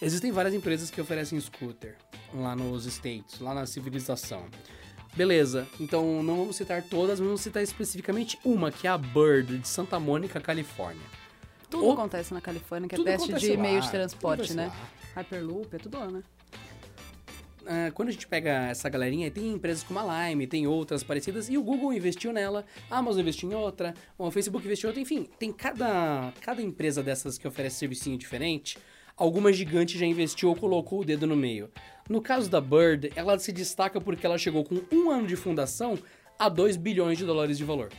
[0.00, 1.96] Existem várias empresas que oferecem scooter
[2.32, 4.46] lá nos States, lá na civilização.
[5.14, 9.58] Beleza, então não vamos citar todas, mas vamos citar especificamente uma, que é a Bird,
[9.58, 11.04] de Santa Mônica, Califórnia.
[11.68, 11.92] Tudo o...
[11.92, 14.66] acontece na Califórnia, que é teste de lá, meio de transporte, né?
[14.66, 14.90] Lá.
[15.16, 16.22] Hyperloop, é tudo lá, né?
[17.62, 21.48] Uh, quando a gente pega essa galerinha, tem empresas como a Lime, tem outras parecidas,
[21.48, 25.02] e o Google investiu nela, a Amazon investiu em outra, o Facebook investiu em outra,
[25.02, 28.78] enfim, tem cada, cada empresa dessas que oferece serviço diferente,
[29.16, 31.70] alguma gigante já investiu ou colocou o dedo no meio.
[32.08, 35.98] No caso da Bird, ela se destaca porque ela chegou com um ano de fundação
[36.38, 37.90] a 2 bilhões de dólares de valor.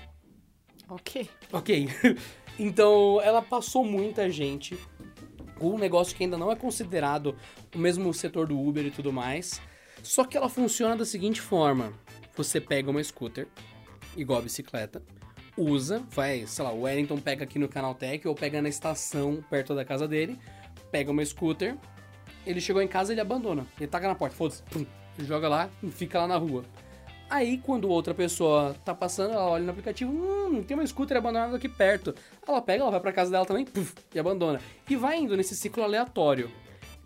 [0.89, 1.29] Ok.
[1.51, 1.87] Ok.
[2.59, 4.77] então, ela passou muita gente
[5.61, 7.35] um negócio que ainda não é considerado
[7.73, 9.61] o mesmo setor do Uber e tudo mais.
[10.01, 11.93] Só que ela funciona da seguinte forma:
[12.35, 13.47] você pega uma scooter,
[14.17, 15.01] igual a bicicleta,
[15.57, 19.73] usa, vai, sei lá, o Wellington pega aqui no Canaltech ou pega na estação perto
[19.73, 20.37] da casa dele,
[20.91, 21.77] pega uma scooter,
[22.45, 23.65] ele chegou em casa ele abandona.
[23.77, 24.63] Ele taca na porta, foda-se,
[25.19, 26.63] joga lá e fica lá na rua.
[27.29, 31.57] Aí, quando outra pessoa tá passando, ela olha no aplicativo, hum, tem uma scooter abandonada
[31.57, 32.13] aqui perto.
[32.47, 34.61] Ela pega, ela vai pra casa dela também, puff, e abandona.
[34.87, 36.51] E vai indo nesse ciclo aleatório.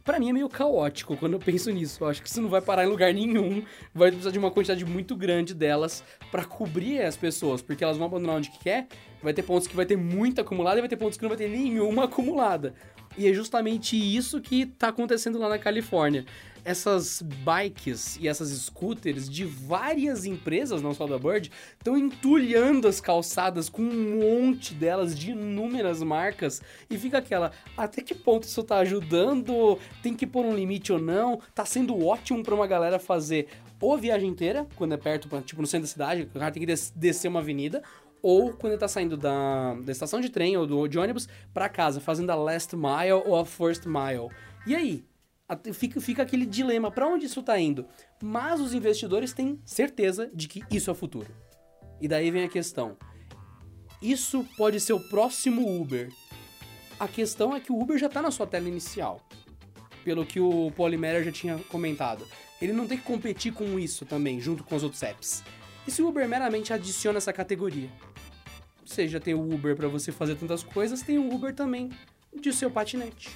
[0.03, 2.03] Para mim é meio caótico quando eu penso nisso.
[2.03, 3.61] Eu acho que isso não vai parar em lugar nenhum.
[3.93, 8.07] Vai precisar de uma quantidade muito grande delas para cobrir as pessoas, porque elas vão
[8.07, 8.88] abandonar onde quer.
[9.21, 11.38] Vai ter pontos que vai ter muita acumulada e vai ter pontos que não vai
[11.38, 12.73] ter nenhuma acumulada.
[13.18, 16.24] E é justamente isso que tá acontecendo lá na Califórnia.
[16.63, 23.01] Essas bikes e essas scooters de várias empresas, não só da Bird, estão entulhando as
[23.01, 26.61] calçadas com um monte delas de inúmeras marcas.
[26.89, 29.80] E fica aquela, até que ponto isso tá ajudando?
[30.03, 31.41] Tem que pôr um limite ou não?
[31.55, 33.47] Tá sendo ótimo para uma galera fazer
[33.80, 36.74] ou viagem inteira, quando é perto, tipo no centro da cidade, o cara tem que
[36.95, 37.84] descer uma avenida,
[38.28, 41.69] ou quando ele tá saindo da, da estação de trem ou do, de ônibus para
[41.69, 44.28] casa, fazendo a last mile ou a first mile.
[44.65, 45.05] E aí?
[45.73, 47.86] Fica, fica aquele dilema, para onde isso tá indo?
[48.21, 51.34] Mas os investidores têm certeza de que isso é o futuro.
[52.01, 52.97] E daí vem a questão.
[54.01, 56.11] Isso pode ser o próximo Uber.
[56.99, 59.25] A questão é que o Uber já tá na sua tela inicial.
[60.03, 62.28] Pelo que o Polymer já tinha comentado.
[62.61, 65.45] Ele não tem que competir com isso também, junto com os outros apps.
[65.88, 67.89] E se o Uber meramente adiciona essa categoria?
[68.95, 71.89] Já tem o Uber para você fazer tantas coisas, tem o Uber também
[72.39, 73.29] de seu patinete.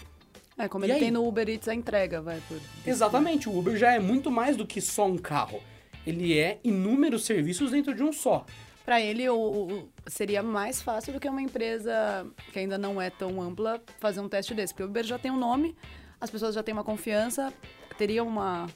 [0.57, 0.99] É, como E ele aí?
[0.99, 2.59] tem no Uber Eats a entrega, vai por.
[2.85, 5.59] Exatamente, o Uber já é muito mais do que só um carro.
[6.05, 8.45] Ele é inúmeros serviços dentro de um só.
[8.85, 13.09] Pra ele, o, o- seria mais fácil do que uma empresa que ainda não é
[13.09, 14.73] tão ampla fazer um teste desse.
[14.73, 15.75] Porque o Uber já tem um nome,
[16.19, 17.53] as pessoas já têm uma confiança,
[17.97, 18.67] teria uma,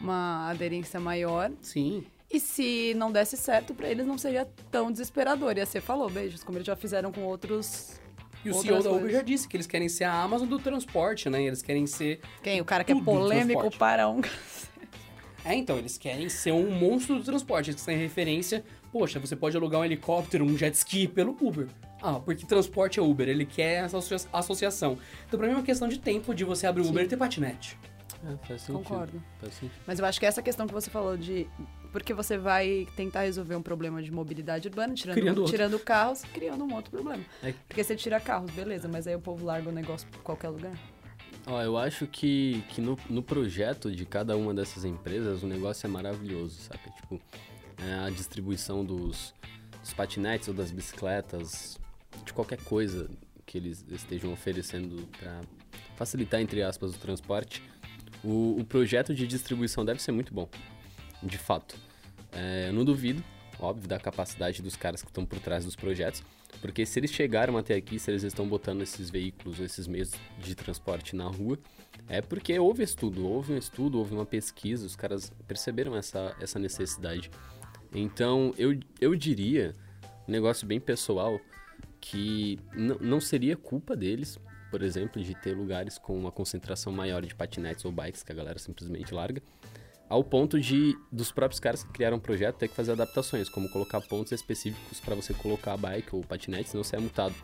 [0.00, 1.50] uma aderência maior.
[1.60, 2.04] Sim.
[2.36, 5.56] E se não desse certo, pra eles não seria tão desesperador.
[5.56, 7.98] Ia ser falou, beijos, como eles já fizeram com outros.
[8.44, 9.12] E o CEO da Uber coisas.
[9.12, 11.42] já disse que eles querem ser a Amazon do transporte, né?
[11.42, 12.20] Eles querem ser.
[12.42, 12.60] Quem?
[12.60, 14.20] O cara que é polêmico para um.
[15.48, 17.70] É, então, eles querem ser um monstro do transporte.
[17.70, 18.64] Eles têm referência.
[18.90, 21.68] Poxa, você pode alugar um helicóptero, um jet ski pelo Uber.
[22.02, 24.98] Ah, porque transporte é Uber, ele quer essa associa- associação.
[25.28, 27.16] Então, pra mim é uma questão de tempo de você abrir o Uber e ter
[27.16, 27.78] patinete.
[28.24, 28.82] É, faz sentido.
[28.82, 29.22] Concordo.
[29.38, 29.80] Faz sentido.
[29.86, 31.46] Mas eu acho que essa questão que você falou de.
[31.96, 35.50] Porque você vai tentar resolver um problema de mobilidade urbana, Criando tirando, outro.
[35.50, 37.24] tirando carros, criando um outro problema.
[37.42, 37.54] É.
[37.66, 40.78] Porque você tira carros, beleza, mas aí o povo larga o negócio por qualquer lugar.
[41.46, 45.86] Ó, eu acho que, que no, no projeto de cada uma dessas empresas o negócio
[45.86, 46.90] é maravilhoso, saca?
[46.90, 47.18] Tipo,
[47.78, 49.32] é, a distribuição dos,
[49.80, 51.80] dos patinetes ou das bicicletas,
[52.26, 53.08] de qualquer coisa
[53.46, 55.40] que eles estejam oferecendo para
[55.96, 57.62] facilitar, entre aspas, o transporte.
[58.22, 60.46] O, o projeto de distribuição deve ser muito bom,
[61.22, 61.85] de fato.
[62.36, 63.24] É, eu não duvido,
[63.58, 66.22] óbvio, da capacidade dos caras que estão por trás dos projetos,
[66.60, 70.54] porque se eles chegaram até aqui, se eles estão botando esses veículos, esses meios de
[70.54, 71.58] transporte na rua,
[72.08, 76.58] é porque houve estudo, houve um estudo, houve uma pesquisa, os caras perceberam essa, essa
[76.58, 77.30] necessidade.
[77.92, 79.74] Então, eu, eu diria,
[80.28, 81.40] um negócio bem pessoal,
[82.00, 82.58] que
[83.00, 84.38] não seria culpa deles,
[84.70, 88.34] por exemplo, de ter lugares com uma concentração maior de patinetes ou bikes que a
[88.34, 89.42] galera simplesmente larga,
[90.08, 93.68] ao ponto de dos próprios caras que criaram o projeto ter que fazer adaptações, como
[93.70, 97.34] colocar pontos específicos para você colocar a bike ou patinete, senão você é multado.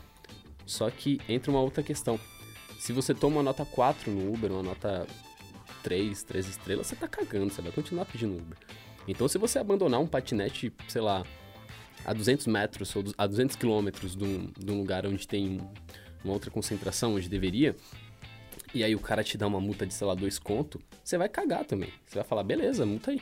[0.64, 2.18] Só que entra uma outra questão.
[2.78, 5.06] Se você toma uma nota 4 no Uber, uma nota
[5.82, 8.58] 3, 3 estrelas, você tá cagando, você vai continuar pedindo Uber.
[9.06, 11.24] Então, se você abandonar um patinete, sei lá,
[12.04, 15.60] a 200 metros ou a 200 quilômetros de um, de um lugar onde tem
[16.24, 17.76] uma outra concentração, onde deveria,
[18.74, 21.28] e aí o cara te dá uma multa de, sei lá, dois conto, você vai
[21.28, 21.90] cagar também.
[22.06, 23.20] Você vai falar, beleza, multa aí.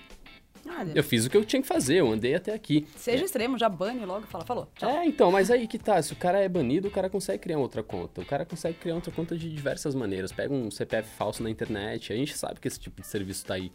[0.66, 2.86] Olha, Eu fiz o que eu tinha que fazer, eu andei até aqui.
[2.94, 4.68] seja extremo, já bane logo fala, falou.
[4.76, 4.90] Tchau.
[4.90, 7.58] É, então, mas aí que tá, se o cara é banido, o cara consegue criar
[7.58, 8.20] outra conta.
[8.20, 10.32] O cara consegue criar outra conta de diversas maneiras.
[10.32, 13.54] Pega um CPF falso na internet, a gente sabe que esse tipo de serviço tá
[13.54, 13.72] aí.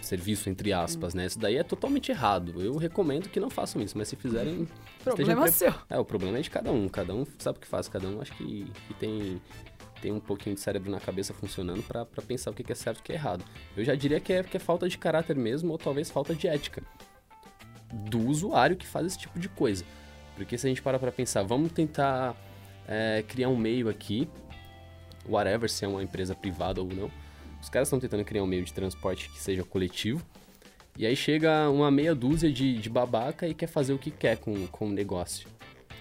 [0.00, 1.26] Serviço entre aspas, né?
[1.26, 2.62] Isso daí é totalmente errado.
[2.62, 4.66] Eu recomendo que não façam isso, mas se fizerem.
[5.04, 5.82] Problema estejam seu.
[5.88, 6.88] É, o problema é de cada um.
[6.88, 9.40] Cada um sabe o que faz, cada um acho que, que tem,
[10.00, 12.98] tem um pouquinho de cérebro na cabeça funcionando pra pra pensar o que é certo
[12.98, 13.44] e o que é errado.
[13.76, 16.48] Eu já diria que é, que é falta de caráter mesmo, ou talvez falta de
[16.48, 16.82] ética
[17.92, 19.84] do usuário que faz esse tipo de coisa.
[20.34, 22.34] Porque se a gente parar pra pensar, vamos tentar
[22.88, 24.28] é, criar um meio aqui,
[25.28, 27.10] whatever, se é uma empresa privada ou não,
[27.62, 30.24] os caras estão tentando criar um meio de transporte que seja coletivo,
[30.98, 34.36] e aí chega uma meia dúzia de, de babaca e quer fazer o que quer
[34.38, 35.48] com, com o negócio.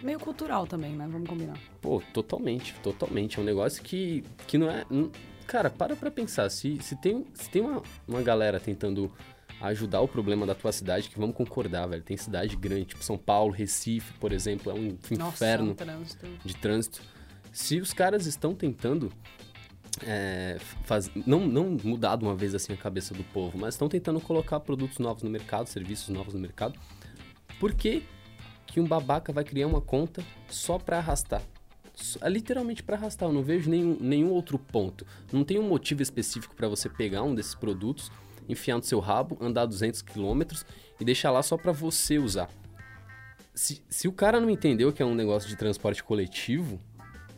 [0.01, 1.07] Meio cultural também, né?
[1.11, 1.57] Vamos combinar.
[1.81, 3.37] Pô, totalmente, totalmente.
[3.37, 4.85] É um negócio que, que não é.
[4.89, 5.11] não-
[5.45, 6.49] Cara, para pra pensar.
[6.49, 9.11] Se, se tem, se tem uma, uma galera tentando
[9.59, 12.01] ajudar o problema da tua cidade, que vamos concordar, velho.
[12.03, 16.27] Tem cidade grande, tipo São Paulo, Recife, por exemplo, é um Nossa, inferno um trânsito.
[16.45, 17.01] de trânsito.
[17.51, 19.11] Se os caras estão tentando
[20.03, 23.89] é, faz, não, não mudar de uma vez assim a cabeça do povo, mas estão
[23.89, 26.79] tentando colocar produtos novos no mercado, serviços novos no mercado,
[27.59, 28.03] por que,
[28.67, 31.41] que um babaca vai criar uma conta só pra arrastar?
[32.21, 35.05] É literalmente pra arrastar, eu não vejo nenhum, nenhum outro ponto.
[35.33, 38.09] Não tem um motivo específico pra você pegar um desses produtos,
[38.47, 40.41] enfiar no seu rabo, andar 200 km
[40.99, 42.49] e deixar lá só pra você usar.
[43.53, 46.79] Se, se o cara não entendeu que é um negócio de transporte coletivo,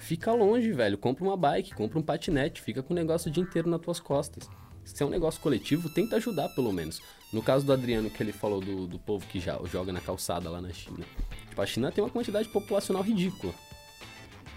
[0.02, 0.98] fica longe, velho.
[0.98, 4.00] Compra uma bike, compra um patinete, fica com o negócio o dia inteiro nas tuas
[4.00, 4.50] costas.
[4.84, 7.02] Se é um negócio coletivo, tenta ajudar pelo menos.
[7.32, 10.50] No caso do Adriano, que ele falou do, do povo que já joga na calçada
[10.50, 11.06] lá na China.
[11.48, 13.54] Tipo, a China tem uma quantidade populacional ridícula.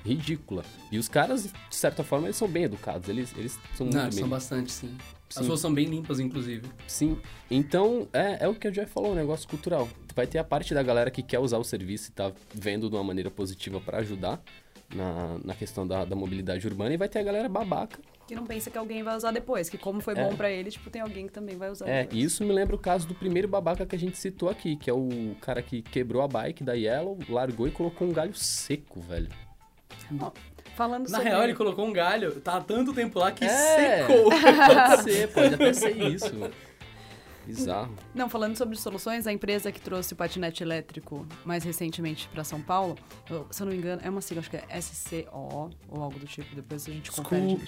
[0.04, 0.64] Ridícula.
[0.90, 3.08] E os caras, de certa forma, eles são bem educados.
[3.08, 4.96] Eles, eles são muito Não, bem são bastante, sim.
[5.28, 5.48] As Sim.
[5.48, 6.68] ruas são bem limpas, inclusive.
[6.86, 7.18] Sim.
[7.50, 9.88] Então, é, é o que o Jeff falou, um negócio cultural.
[10.14, 12.94] Vai ter a parte da galera que quer usar o serviço e tá vendo de
[12.94, 14.40] uma maneira positiva pra ajudar
[14.94, 17.98] na, na questão da, da mobilidade urbana, e vai ter a galera babaca.
[18.26, 20.24] Que não pensa que alguém vai usar depois, que como foi É.
[20.24, 22.18] bom pra ele, tipo, tem alguém que também vai usar É, depois.
[22.22, 24.88] e isso me lembra o caso do primeiro babaca que a gente citou aqui, que
[24.88, 29.00] é o cara que quebrou a bike da Yellow, largou e colocou um galho seco,
[29.00, 29.28] velho.
[30.20, 30.30] Ó,
[30.74, 31.24] falando Na sobre...
[31.28, 34.06] real, ele colocou um galho, tá há tanto tempo lá que É.
[34.06, 34.30] secou.
[34.30, 36.32] Pode ser, pode até ser isso.
[37.46, 37.94] Bizarro.
[38.14, 42.60] Não, falando sobre soluções, a empresa que trouxe o patinete elétrico mais recentemente para São
[42.60, 42.96] Paulo,
[43.28, 46.18] eu, se eu não me engano, é uma sigla, acho que é SCO ou algo
[46.18, 47.60] do tipo, depois a gente confere.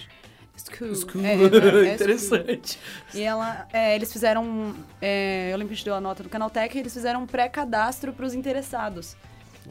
[0.57, 0.95] School.
[0.95, 1.23] School.
[1.23, 2.79] É, é, é Interessante.
[3.13, 6.29] E ela, é, eles fizeram, é, eu lembro que a gente deu a nota do
[6.29, 9.15] Canaltech, eles fizeram um pré-cadastro para os interessados.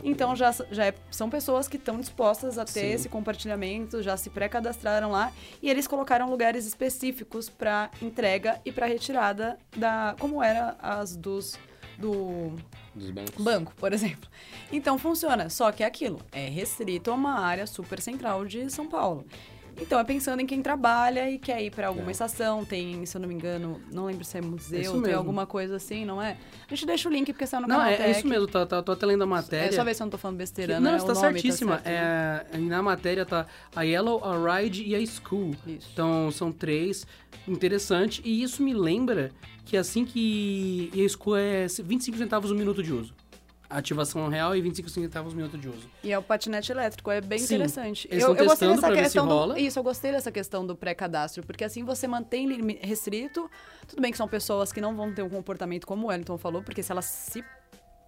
[0.03, 2.93] Então já, já é, são pessoas que estão dispostas a ter Sim.
[2.93, 5.33] esse compartilhamento, já se pré-cadastraram lá
[5.63, 11.59] e eles colocaram lugares específicos para entrega e para retirada da como era as dos
[11.99, 12.53] do
[12.95, 13.45] dos bancos.
[13.45, 14.29] banco, por exemplo.
[14.73, 18.89] Então funciona, só que é aquilo, é restrito a uma área super central de São
[18.89, 19.27] Paulo.
[19.81, 22.13] Então, é pensando em quem trabalha e quer ir para alguma é.
[22.13, 22.65] estação.
[22.65, 26.05] Tem, se eu não me engano, não lembro se é museu, tem alguma coisa assim,
[26.05, 26.37] não é?
[26.67, 27.85] A gente deixa o link porque saiu no canal.
[27.85, 29.69] Não, é, é, isso mesmo, tá, tá, tô até lendo a matéria.
[29.69, 30.91] É só ver se eu não tô falando besteira, que, né?
[30.93, 31.79] Não, tá nome, tá certíssima.
[31.79, 35.55] Tá é, na matéria tá a Yellow, a Ride e a School.
[35.67, 35.89] Isso.
[35.93, 37.07] Então, são três.
[37.47, 38.23] Interessante.
[38.25, 39.31] E isso me lembra
[39.65, 43.15] que assim que a School é 25 centavos o um minuto de uso
[43.69, 45.91] ativação real e 25 centavos minuto de uso.
[46.03, 48.09] E é o patinete elétrico, é bem Sim, interessante.
[48.11, 51.65] Eles eu, eu gostei dessa questão do, Isso, eu gostei dessa questão do pré-cadastro, porque
[51.65, 52.49] assim você mantém
[52.81, 53.51] restrito.
[53.87, 56.63] Tudo bem que são pessoas que não vão ter um comportamento como o Wellington falou,
[56.63, 57.45] porque se elas se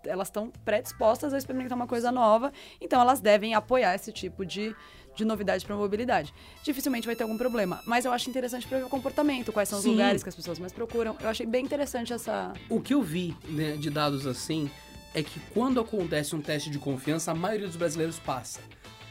[0.05, 4.75] elas estão predispostas a experimentar uma coisa nova, então elas devem apoiar esse tipo de,
[5.15, 6.33] de novidade para mobilidade.
[6.63, 9.79] Dificilmente vai ter algum problema, mas eu acho interessante para ver o comportamento, quais são
[9.79, 9.91] os Sim.
[9.91, 11.17] lugares que as pessoas mais procuram.
[11.21, 12.53] Eu achei bem interessante essa.
[12.69, 14.71] O que eu vi né, de dados assim
[15.15, 18.61] é que quando acontece um teste de confiança, a maioria dos brasileiros passa.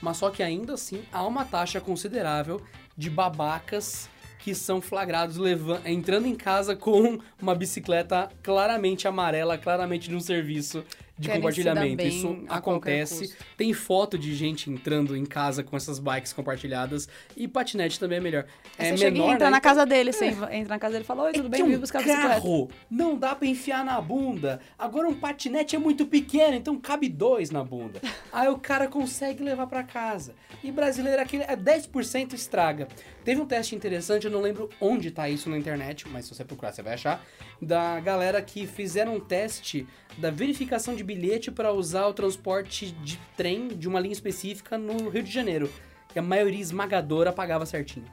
[0.02, 2.62] Mas só que ainda assim há uma taxa considerável
[2.96, 5.38] de babacas que são flagrados
[5.86, 10.86] entrando em casa com uma bicicleta claramente amarela, claramente de um serviço
[11.18, 12.04] de Querem compartilhamento.
[12.04, 13.36] Isso acontece.
[13.56, 18.22] Tem foto de gente entrando em casa com essas bikes compartilhadas e patinete também é
[18.22, 18.46] melhor.
[18.78, 19.52] É você menor, entra né?
[19.52, 21.64] na casa dele, você entra na casa dele e fala: Oi, tudo é bem?
[21.64, 22.86] Um buscar carro bicicleta.
[22.90, 24.60] não dá para enfiar na bunda.
[24.78, 28.00] Agora um patinete é muito pequeno, então cabe dois na bunda.
[28.32, 30.36] Aí o cara consegue levar para casa.
[30.64, 32.88] E brasileiro aquele é 10% estraga.
[33.28, 36.46] Teve um teste interessante, eu não lembro onde tá isso na internet, mas se você
[36.46, 37.22] procurar você vai achar,
[37.62, 39.86] da galera que fizeram um teste
[40.18, 45.10] da verificação de bilhete para usar o transporte de trem de uma linha específica no
[45.10, 45.70] Rio de Janeiro.
[46.16, 48.06] E a maioria esmagadora pagava certinho.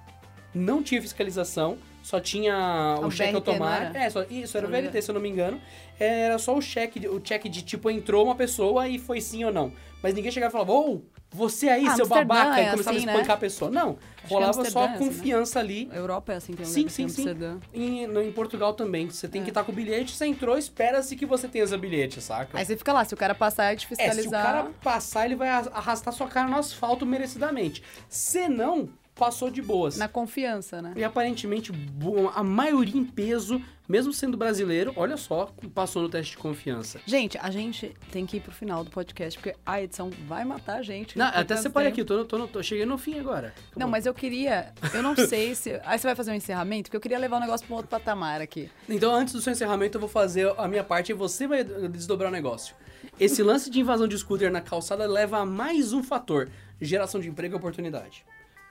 [0.52, 3.96] Não tinha fiscalização, só tinha o, o cheque automático.
[3.96, 5.60] É, só, isso, era o VLT, se eu não me engano.
[5.96, 9.52] Era só o cheque, o cheque de tipo, entrou uma pessoa e foi sim ou
[9.52, 9.72] não.
[10.02, 11.02] Mas ninguém chegava e falava, oh,
[11.34, 13.34] você aí, ah, seu Amsterdã babaca, é e começava assim, a espancar né?
[13.34, 13.70] a pessoa.
[13.70, 15.74] Não, Acho rolava só a é confiança assim, né?
[15.74, 15.88] ali.
[15.90, 16.70] A Europa é assim também.
[16.70, 17.24] Sim, sim, sim.
[17.72, 19.10] E no, em Portugal também.
[19.10, 19.44] Você tem é.
[19.44, 22.56] que estar com o bilhete, você entrou, espera-se que você tenha esse bilhete, saca?
[22.56, 24.18] Aí você fica lá, se o cara passar e te fiscalizar...
[24.18, 27.82] É, se o cara passar, ele vai arrastar sua cara no asfalto merecidamente.
[28.08, 29.96] Se não, passou de boas.
[29.96, 30.92] Na confiança, né?
[30.96, 31.72] E aparentemente
[32.34, 37.00] a maioria em peso, mesmo sendo brasileiro, olha só, passou no teste de confiança.
[37.06, 40.78] Gente, a gente tem que ir pro final do podcast, porque a edição vai matar
[40.78, 41.16] a gente.
[41.16, 43.54] Não, até separe aqui, tô, tô, tô, cheguei no fim agora.
[43.76, 45.80] Não, mas eu queria, eu não sei se...
[45.84, 47.90] Aí você vai fazer um encerramento, porque eu queria levar o negócio pra um outro
[47.90, 48.70] patamar aqui.
[48.88, 52.30] Então, antes do seu encerramento, eu vou fazer a minha parte e você vai desdobrar
[52.30, 52.74] o negócio.
[53.20, 56.48] Esse lance de invasão de scooter na calçada leva a mais um fator,
[56.80, 58.24] geração de emprego e oportunidade.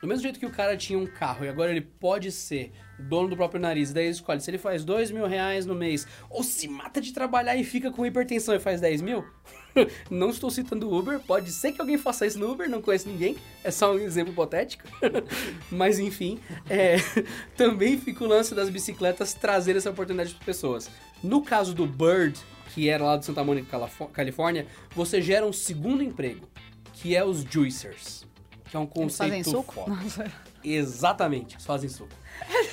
[0.03, 3.29] Do mesmo jeito que o cara tinha um carro e agora ele pode ser dono
[3.29, 6.43] do próprio nariz, daí ele escolhe se ele faz dois mil reais no mês ou
[6.43, 9.23] se mata de trabalhar e fica com hipertensão e faz 10 mil.
[10.11, 13.37] não estou citando Uber, pode ser que alguém faça isso no Uber, não conheço ninguém,
[13.63, 14.83] é só um exemplo hipotético.
[15.71, 16.37] Mas enfim,
[16.69, 16.97] é,
[17.55, 20.91] também fica o lance das bicicletas trazer essa oportunidade para pessoas.
[21.23, 22.37] No caso do Bird,
[22.73, 26.45] que era lá de Santa Mônica, Califórnia, você gera um segundo emprego,
[26.91, 28.25] que é os juicers
[28.73, 29.87] que é um conceito eles fazem suco?
[29.87, 30.31] Nossa.
[30.63, 32.09] Exatamente, eles fazem suco.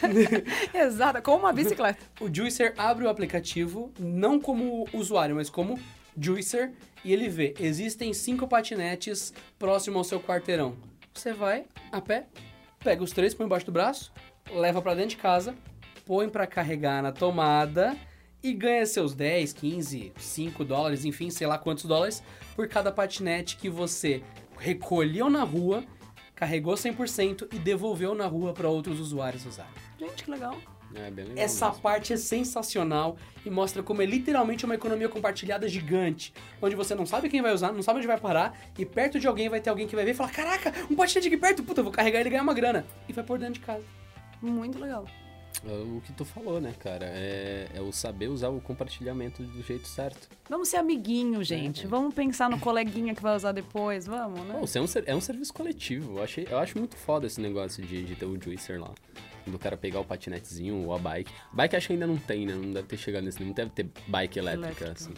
[0.72, 2.02] Exato, como uma bicicleta.
[2.18, 5.78] O Juicer abre o aplicativo não como usuário, mas como
[6.18, 6.72] Juicer
[7.04, 10.74] e ele vê, existem cinco patinetes próximo ao seu quarteirão.
[11.12, 12.28] Você vai a pé,
[12.78, 14.10] pega os três, põe embaixo do braço,
[14.50, 15.54] leva para dentro de casa,
[16.06, 17.94] põe para carregar na tomada
[18.42, 22.22] e ganha seus 10, 15, 5 dólares, enfim, sei lá quantos dólares
[22.56, 24.22] por cada patinete que você
[24.60, 25.82] recolheu na rua,
[26.34, 29.72] carregou 100% e devolveu na rua para outros usuários usarem.
[29.98, 30.56] Gente, que legal.
[30.94, 31.82] É, bem legal Essa mesmo.
[31.82, 37.06] parte é sensacional e mostra como é literalmente uma economia compartilhada gigante, onde você não
[37.06, 39.70] sabe quem vai usar, não sabe onde vai parar, e perto de alguém vai ter
[39.70, 42.20] alguém que vai ver e falar: Caraca, um patinete aqui perto, puta, eu vou carregar
[42.20, 42.84] ele e ganhar uma grana.
[43.08, 43.84] E vai por dentro de casa.
[44.42, 45.04] Muito legal.
[45.62, 47.04] É o que tu falou, né, cara?
[47.06, 50.28] É, é, o saber usar o compartilhamento do jeito certo.
[50.48, 51.84] Vamos ser amiguinho, gente.
[51.84, 51.88] É.
[51.88, 54.54] Vamos pensar no coleguinha que vai usar depois, vamos, né?
[54.58, 56.16] Pô, é, um, é um serviço coletivo.
[56.18, 58.90] Eu, achei, eu acho muito foda esse negócio de, de ter o juicer lá.
[59.46, 61.30] do cara pegar o patinetezinho ou a bike.
[61.52, 62.54] Bike acho que ainda não tem, né?
[62.54, 64.92] Não deve ter chegado nesse, não deve ter bike elétrica, Elétrica.
[64.92, 65.12] assim.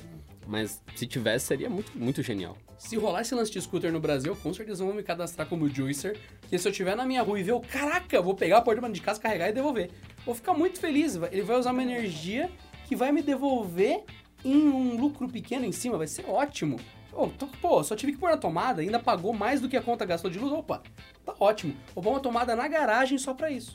[0.47, 2.57] Mas se tivesse, seria muito, muito genial.
[2.77, 6.19] Se rolar esse lance de scooter no Brasil, com certeza vão me cadastrar como juicer.
[6.49, 8.61] Que se eu tiver na minha rua e ver o caraca, eu vou pegar a
[8.61, 9.91] porta de casa, carregar e devolver.
[10.25, 11.17] Vou ficar muito feliz.
[11.31, 12.51] Ele vai usar uma energia
[12.87, 14.05] que vai me devolver
[14.45, 15.99] em um lucro pequeno em cima.
[15.99, 16.79] Vai ser ótimo.
[17.11, 19.83] Pô, tô- pô, só tive que pôr na tomada, ainda pagou mais do que a
[19.83, 20.51] conta gastou de luz.
[20.53, 20.83] Opa,
[21.27, 21.75] tá ótimo.
[21.95, 23.75] Vou pôr uma tomada na garagem só pra isso.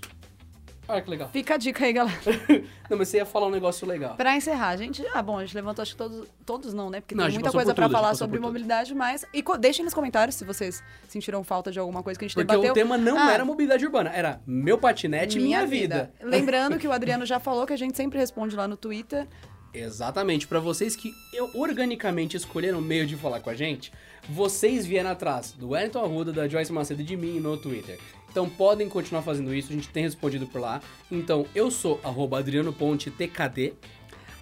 [0.87, 1.29] Olha que legal.
[1.33, 2.17] Fica a dica aí, galera.
[2.89, 4.15] Não, mas você ia falar um negócio legal.
[4.15, 5.05] Pra encerrar, a gente.
[5.13, 6.27] Ah, bom, a gente levantou acho que todos.
[6.45, 7.01] Todos não, né?
[7.01, 9.25] Porque Não, tem muita coisa por pra tudo, a gente falar sobre mobilidade, mas.
[9.33, 12.49] E deixem nos comentários se vocês sentiram falta de alguma coisa que a gente Porque
[12.51, 12.71] debateu.
[12.71, 16.11] o tema não Ah, era mobilidade urbana, era meu patinete, minha, vida.
[16.21, 19.27] Lembrando que o Adriano já falou que a gente sempre responde lá no Twitter.
[19.73, 20.47] Exatamente.
[20.47, 23.91] Pra vocês que eu- organicamente escolheram o meio de falar com a gente,
[24.29, 27.99] vocês vieram atrás do Wellington Arruda, da Joyce Macedo e de mim no Twitter.
[28.29, 30.81] Então podem continuar fazendo isso, a gente tem respondido por lá.
[31.11, 33.73] Então eu sou arroba Adriano Ponte TKD.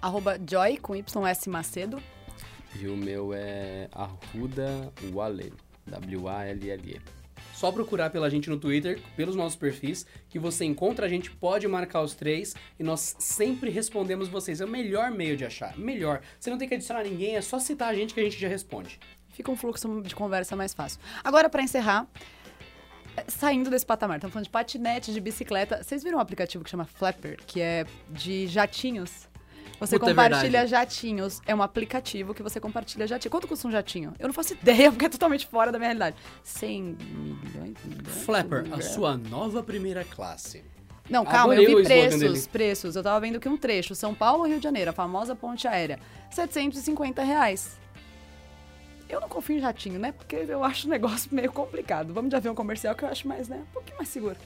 [0.00, 2.02] Arroba Joy com YS Macedo.
[2.78, 5.52] E o meu é Arruda Wale.
[5.86, 7.00] W-A-L-L-E.
[7.54, 11.66] Só procurar pela gente no Twitter, pelos nossos perfis, que você encontra a gente, pode
[11.66, 14.60] marcar os três e nós sempre respondemos vocês.
[14.60, 15.74] É o melhor meio de achar.
[15.78, 16.20] Melhor.
[16.38, 18.46] Você não tem que adicionar ninguém, é só citar a gente que a gente já
[18.48, 19.00] responde.
[19.30, 21.00] Fica um fluxo de conversa mais fácil.
[21.24, 22.06] Agora, pra encerrar,
[23.28, 25.82] saindo desse patamar, estamos falando de patinete, de bicicleta.
[25.82, 29.28] Vocês viram um aplicativo que chama Flapper, que é de jatinhos?
[29.78, 30.70] Você Puta, é compartilha verdade.
[30.70, 31.40] jatinhos.
[31.46, 33.30] É um aplicativo que você compartilha jatinho.
[33.30, 34.14] Quanto custa um jatinho?
[34.18, 36.16] Eu não faço ideia, porque é totalmente fora da minha realidade.
[36.42, 37.76] 100 milhões?
[37.84, 40.64] milhões Flapper, a sua nova primeira classe.
[41.08, 42.96] Não, calma, Adorei eu vi preços, preços.
[42.96, 46.00] Eu tava vendo que um trecho, São Paulo, Rio de Janeiro, a famosa ponte aérea,
[46.30, 47.78] 750 reais.
[49.08, 50.12] Eu não confio em jatinho, né?
[50.12, 52.12] Porque eu acho o negócio meio complicado.
[52.12, 53.64] Vamos ver um comercial que eu acho mais, né?
[53.70, 54.36] Um pouquinho mais seguro.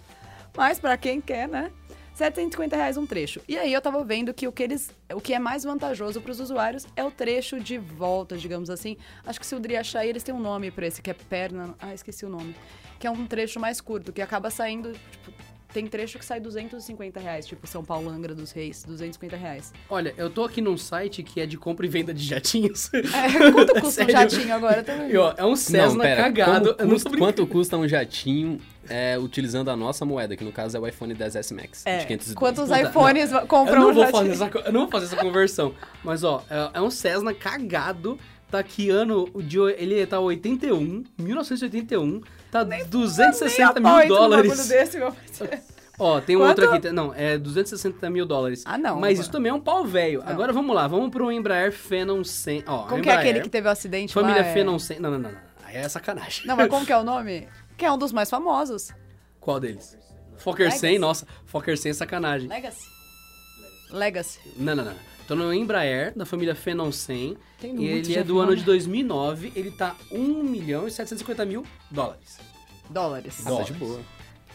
[0.57, 1.71] Mas pra quem quer, né?
[2.15, 3.41] 750 reais um trecho.
[3.49, 4.91] E aí eu tava vendo que o que eles.
[5.15, 8.97] O que é mais vantajoso pros usuários é o trecho de volta, digamos assim.
[9.25, 11.15] Acho que se o Dri achar aí, eles têm um nome pra esse, que é
[11.15, 11.75] perna.
[11.79, 12.55] Ah, esqueci o nome.
[12.99, 14.93] Que é um trecho mais curto, que acaba saindo.
[14.93, 15.33] Tipo,
[15.73, 19.73] tem trecho que sai 250 reais, tipo São Paulo, Angra dos Reis, 250 reais.
[19.89, 22.91] Olha, eu tô aqui num site que é de compra e venda de jatinhos.
[22.95, 24.83] É, quanto custa um jatinho agora?
[24.83, 25.11] também?
[25.11, 26.75] E, ó, é um Cessna não, pera, cagado.
[26.75, 30.51] como eu não custa- quanto custa um jatinho é, utilizando a nossa moeda, que no
[30.53, 31.87] caso é o iPhone 10S Max.
[31.87, 32.35] É, de 512.
[32.35, 34.35] quantos Puta, iPhones Eu compram não, um vou jatinho?
[34.37, 35.75] fazer essa, eu não vou fazer essa conversão.
[36.03, 38.19] Mas, ó, é, é um Cessna cagado.
[38.51, 39.31] Tá aqui ano,
[39.79, 42.21] ele tá 81, 1981.
[42.51, 44.69] Tá 260 Nem mil apoio num dólares.
[44.69, 45.15] desse, meu.
[45.99, 46.63] Ó, tem um Quanto?
[46.63, 46.91] outro aqui.
[46.93, 48.63] Não, é 260 mil dólares.
[48.65, 49.21] Ah, não, Mas mano.
[49.21, 50.23] isso também é um pau velho.
[50.25, 52.65] Agora vamos lá, vamos pro Embraer Phenom 100.
[52.67, 54.49] Ó, Como que é aquele que teve o acidente Família lá?
[54.49, 54.99] é- Phenom 100.
[54.99, 55.39] Não, não, não, não.
[55.65, 56.47] Aí é sacanagem.
[56.47, 57.47] Não, mas como que é o nome?
[57.77, 58.91] Que é um dos mais famosos.
[59.39, 59.97] Qual deles?
[60.39, 60.81] Fokker 100?
[60.93, 60.99] Legacy.
[60.99, 62.49] Nossa, Fokker 100 é sacanagem.
[62.49, 62.89] Legacy.
[63.91, 64.39] Legacy.
[64.57, 64.95] Não, não, não.
[65.31, 67.37] Tô no Embraer, da família Phenom 100.
[67.61, 68.57] Tem e ele é do ano né?
[68.57, 69.53] de 2009.
[69.55, 72.41] Ele tá 1 milhão e 750 mil dólares.
[72.89, 73.47] Dólares.
[73.47, 74.01] Ah, tá de boa.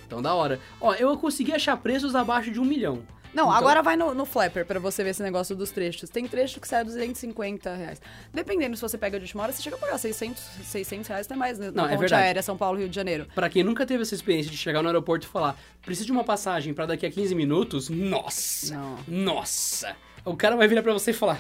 [0.05, 0.59] Então, da hora.
[0.81, 3.03] Ó, eu consegui achar preços abaixo de 1 milhão.
[3.33, 6.09] Não, Então- agora vai no, no Flapper pra você ver esse negócio dos trechos.
[6.09, 8.01] Tem trecho que sai a 250 reais.
[8.33, 11.37] Dependendo se você pega de última hora, você chega a pagar 600, 600 reais até
[11.37, 12.21] mais né, Não, na é ponte verdade.
[12.23, 13.27] aérea São Paulo, Rio de Janeiro.
[13.33, 16.25] Pra quem nunca teve essa experiência de chegar no aeroporto e falar, preciso de uma
[16.25, 18.73] passagem pra daqui a 15 minutos, nossa!
[18.75, 18.97] Não.
[19.07, 19.95] Nossa!
[20.25, 21.39] O cara vai virar pra você e falar,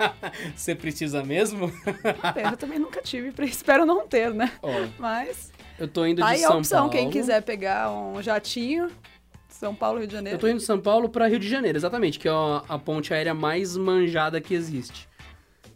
[0.56, 1.70] você precisa mesmo?
[2.34, 4.52] É, eu também nunca tive, espero não ter, né?
[4.62, 6.92] Ó, Mas eu tô indo tá de aí a São opção, Paulo.
[6.92, 8.88] quem quiser pegar um jatinho,
[9.48, 10.36] São Paulo, Rio de Janeiro.
[10.36, 12.78] Eu tô indo de São Paulo pra Rio de Janeiro, exatamente, que é a, a
[12.78, 15.06] ponte aérea mais manjada que existe.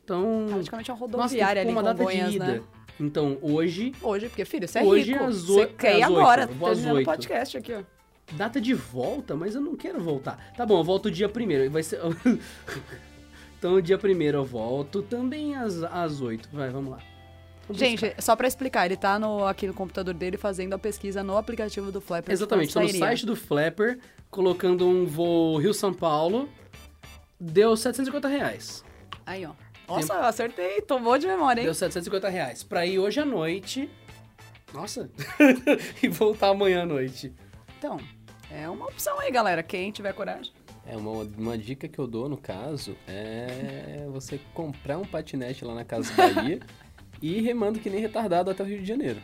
[0.03, 2.47] Então, Praticamente uma nossa, tem rodoviária que ali pôr em uma data de ida.
[2.47, 2.61] né?
[2.99, 5.25] Então, hoje, Hoje, porque, filho, você é Hoje rico.
[5.25, 7.05] às Você oi- quer ir oito, agora, às terminando o oito.
[7.07, 7.83] podcast aqui, ó.
[8.33, 10.53] Data de volta, mas eu não quero voltar.
[10.57, 11.71] Tá bom, eu volto dia primeiro.
[11.71, 12.01] Vai ser.
[13.59, 16.49] então, dia primeiro eu volto também às, às 8.
[16.53, 16.99] Vai, vamos lá.
[17.71, 21.37] Gente, só pra explicar, ele tá no, aqui no computador dele fazendo a pesquisa no
[21.37, 22.33] aplicativo do Flapper.
[22.33, 23.99] Exatamente, tô no site do Flapper,
[24.31, 26.49] colocando um voo Rio-São Paulo.
[27.41, 28.85] Deu 750 reais.
[29.25, 29.53] Aí, ó.
[29.89, 31.67] Nossa, eu acertei, tomou de memória, hein?
[31.67, 32.63] Deu 750 reais.
[32.63, 33.91] Pra ir hoje à noite.
[34.73, 35.11] Nossa!
[36.03, 37.33] e voltar amanhã à noite.
[37.79, 37.99] Então,
[38.51, 39.63] é uma opção aí, galera.
[39.63, 40.53] Quem tiver coragem.
[40.87, 45.75] É, uma, uma dica que eu dou, no caso, é você comprar um patinete lá
[45.75, 46.61] na Casa Bahia
[47.21, 49.21] e ir remando que nem retardado até o Rio de Janeiro.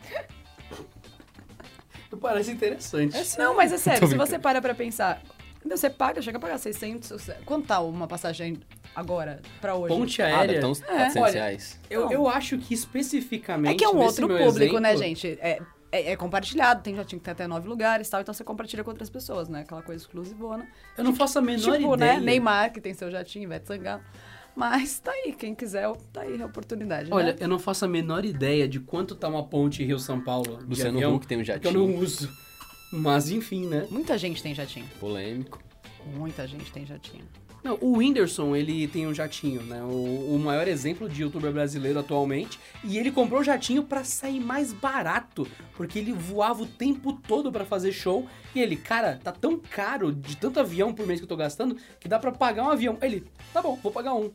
[2.20, 3.16] Parece interessante.
[3.38, 5.22] Não, mas é sério, se você para pra pensar,
[5.64, 8.58] você paga, chega a pagar 600, quanto tá uma passagem
[8.94, 9.94] agora, pra hoje?
[9.94, 10.56] Ponte Ah, aérea.
[10.56, 10.86] estar uns É.
[10.86, 11.80] 400 Olha, reais.
[11.88, 13.74] Eu, eu acho que especificamente.
[13.74, 15.38] É que é um outro público, né, exemplo, gente?
[15.40, 15.60] É,
[15.92, 18.90] é, é, compartilhado, tem jatinho que tem até nove lugares tal, então você compartilha com
[18.90, 19.60] outras pessoas, né?
[19.60, 20.66] Aquela coisa exclusivona.
[20.96, 22.20] Eu não faço a menor tipo, né, ideia.
[22.20, 22.26] né?
[22.26, 24.02] Neymar, que tem seu jatinho, Ivete Sangalo.
[24.56, 27.12] Mas tá aí, quem quiser, tá aí a oportunidade.
[27.12, 27.38] Olha, né?
[27.40, 30.58] eu não faço a menor ideia de quanto tá uma ponte Rio-São Paulo.
[30.66, 31.60] Luciano Huck tem um jatinho.
[31.60, 32.30] Que eu não uso.
[32.90, 33.86] Mas enfim, né?
[33.90, 34.86] Muita gente tem jatinho.
[35.00, 35.58] Polêmico.
[36.14, 37.24] Muita gente tem jatinho.
[37.62, 39.80] Não, o Whindersson, ele tem um jatinho, né?
[39.82, 42.58] O, o maior exemplo de youtuber brasileiro atualmente.
[42.82, 45.46] E ele comprou o jatinho para sair mais barato,
[45.76, 48.26] porque ele voava o tempo todo para fazer show.
[48.52, 51.76] E ele, cara, tá tão caro de tanto avião por mês que eu tô gastando
[52.00, 52.98] que dá para pagar um avião.
[53.00, 54.32] Ele, tá bom, vou pagar um.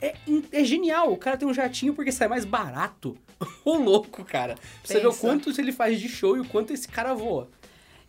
[0.00, 0.14] É,
[0.52, 3.16] é, genial, o cara tem um jatinho porque sai mais barato.
[3.64, 4.54] Ô louco, cara.
[4.54, 7.48] Pra você ver o quanto ele faz de show e o quanto esse cara voa.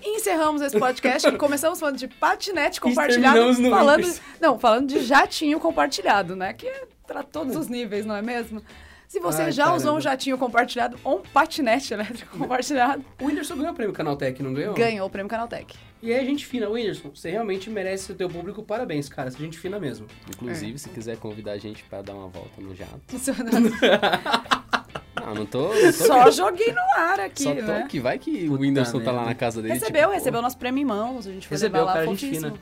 [0.04, 1.30] Encerramos esse podcast.
[1.38, 3.54] Começamos falando de patinete compartilhado.
[3.70, 6.54] falando, não, falando de jatinho compartilhado, né?
[6.54, 8.62] Que é pra todos os níveis, não é mesmo?
[9.08, 9.82] Se você Ai, já caramba.
[9.82, 13.04] usou um jatinho compartilhado ou um patinete elétrico compartilhado.
[13.20, 14.76] O Whindersson ganhou o prêmio Canaltech, não ganhou?
[14.76, 15.76] Ganhou o prêmio Canaltech.
[16.02, 19.32] E aí, gente fina, Whindersson, você realmente merece o teu público parabéns, cara.
[19.32, 20.06] Você é gente fina mesmo.
[20.30, 20.78] Inclusive, é.
[20.78, 23.02] se quiser convidar a gente para dar uma volta no jato.
[25.26, 25.74] Não, não tô.
[25.74, 27.44] Não tô Só joguei no ar aqui.
[27.44, 27.88] Só tô né?
[27.90, 29.74] que vai que Puta o Whindersson tá lá na casa dele.
[29.74, 31.28] Recebeu, tipo, recebeu nosso prêmio em mãos.
[31.28, 32.54] A gente foi recebeu, levar lá fina.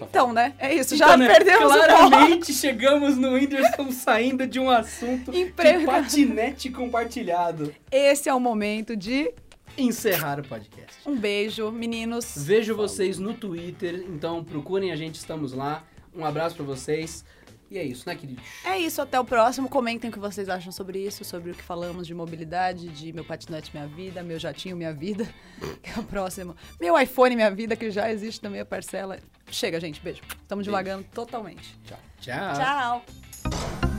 [0.00, 0.54] Então, né?
[0.58, 0.96] É isso.
[0.96, 1.28] Já então, né?
[1.28, 5.80] perdemos Claramente chegamos no Whindersson saindo de um assunto Emprego.
[5.80, 7.72] de patinete compartilhado.
[7.90, 9.32] Esse é o momento de
[9.76, 10.96] encerrar o podcast.
[11.06, 12.34] Um beijo, meninos.
[12.36, 15.84] Vejo vocês no Twitter, então procurem a gente, estamos lá.
[16.14, 17.24] Um abraço para vocês.
[17.72, 18.44] E é isso, né, queridos?
[18.66, 19.66] É isso, até o próximo.
[19.66, 23.24] Comentem o que vocês acham sobre isso, sobre o que falamos de mobilidade, de meu
[23.24, 25.26] patinete Minha Vida, meu jatinho Minha Vida,
[25.82, 26.54] que é o próximo.
[26.78, 29.18] Meu iPhone Minha Vida, que já existe também a parcela.
[29.50, 30.20] Chega, gente, beijo.
[30.42, 31.78] Estamos devagando totalmente.
[31.86, 31.98] Tchau.
[32.20, 32.54] Tchau.
[32.54, 33.91] Tchau.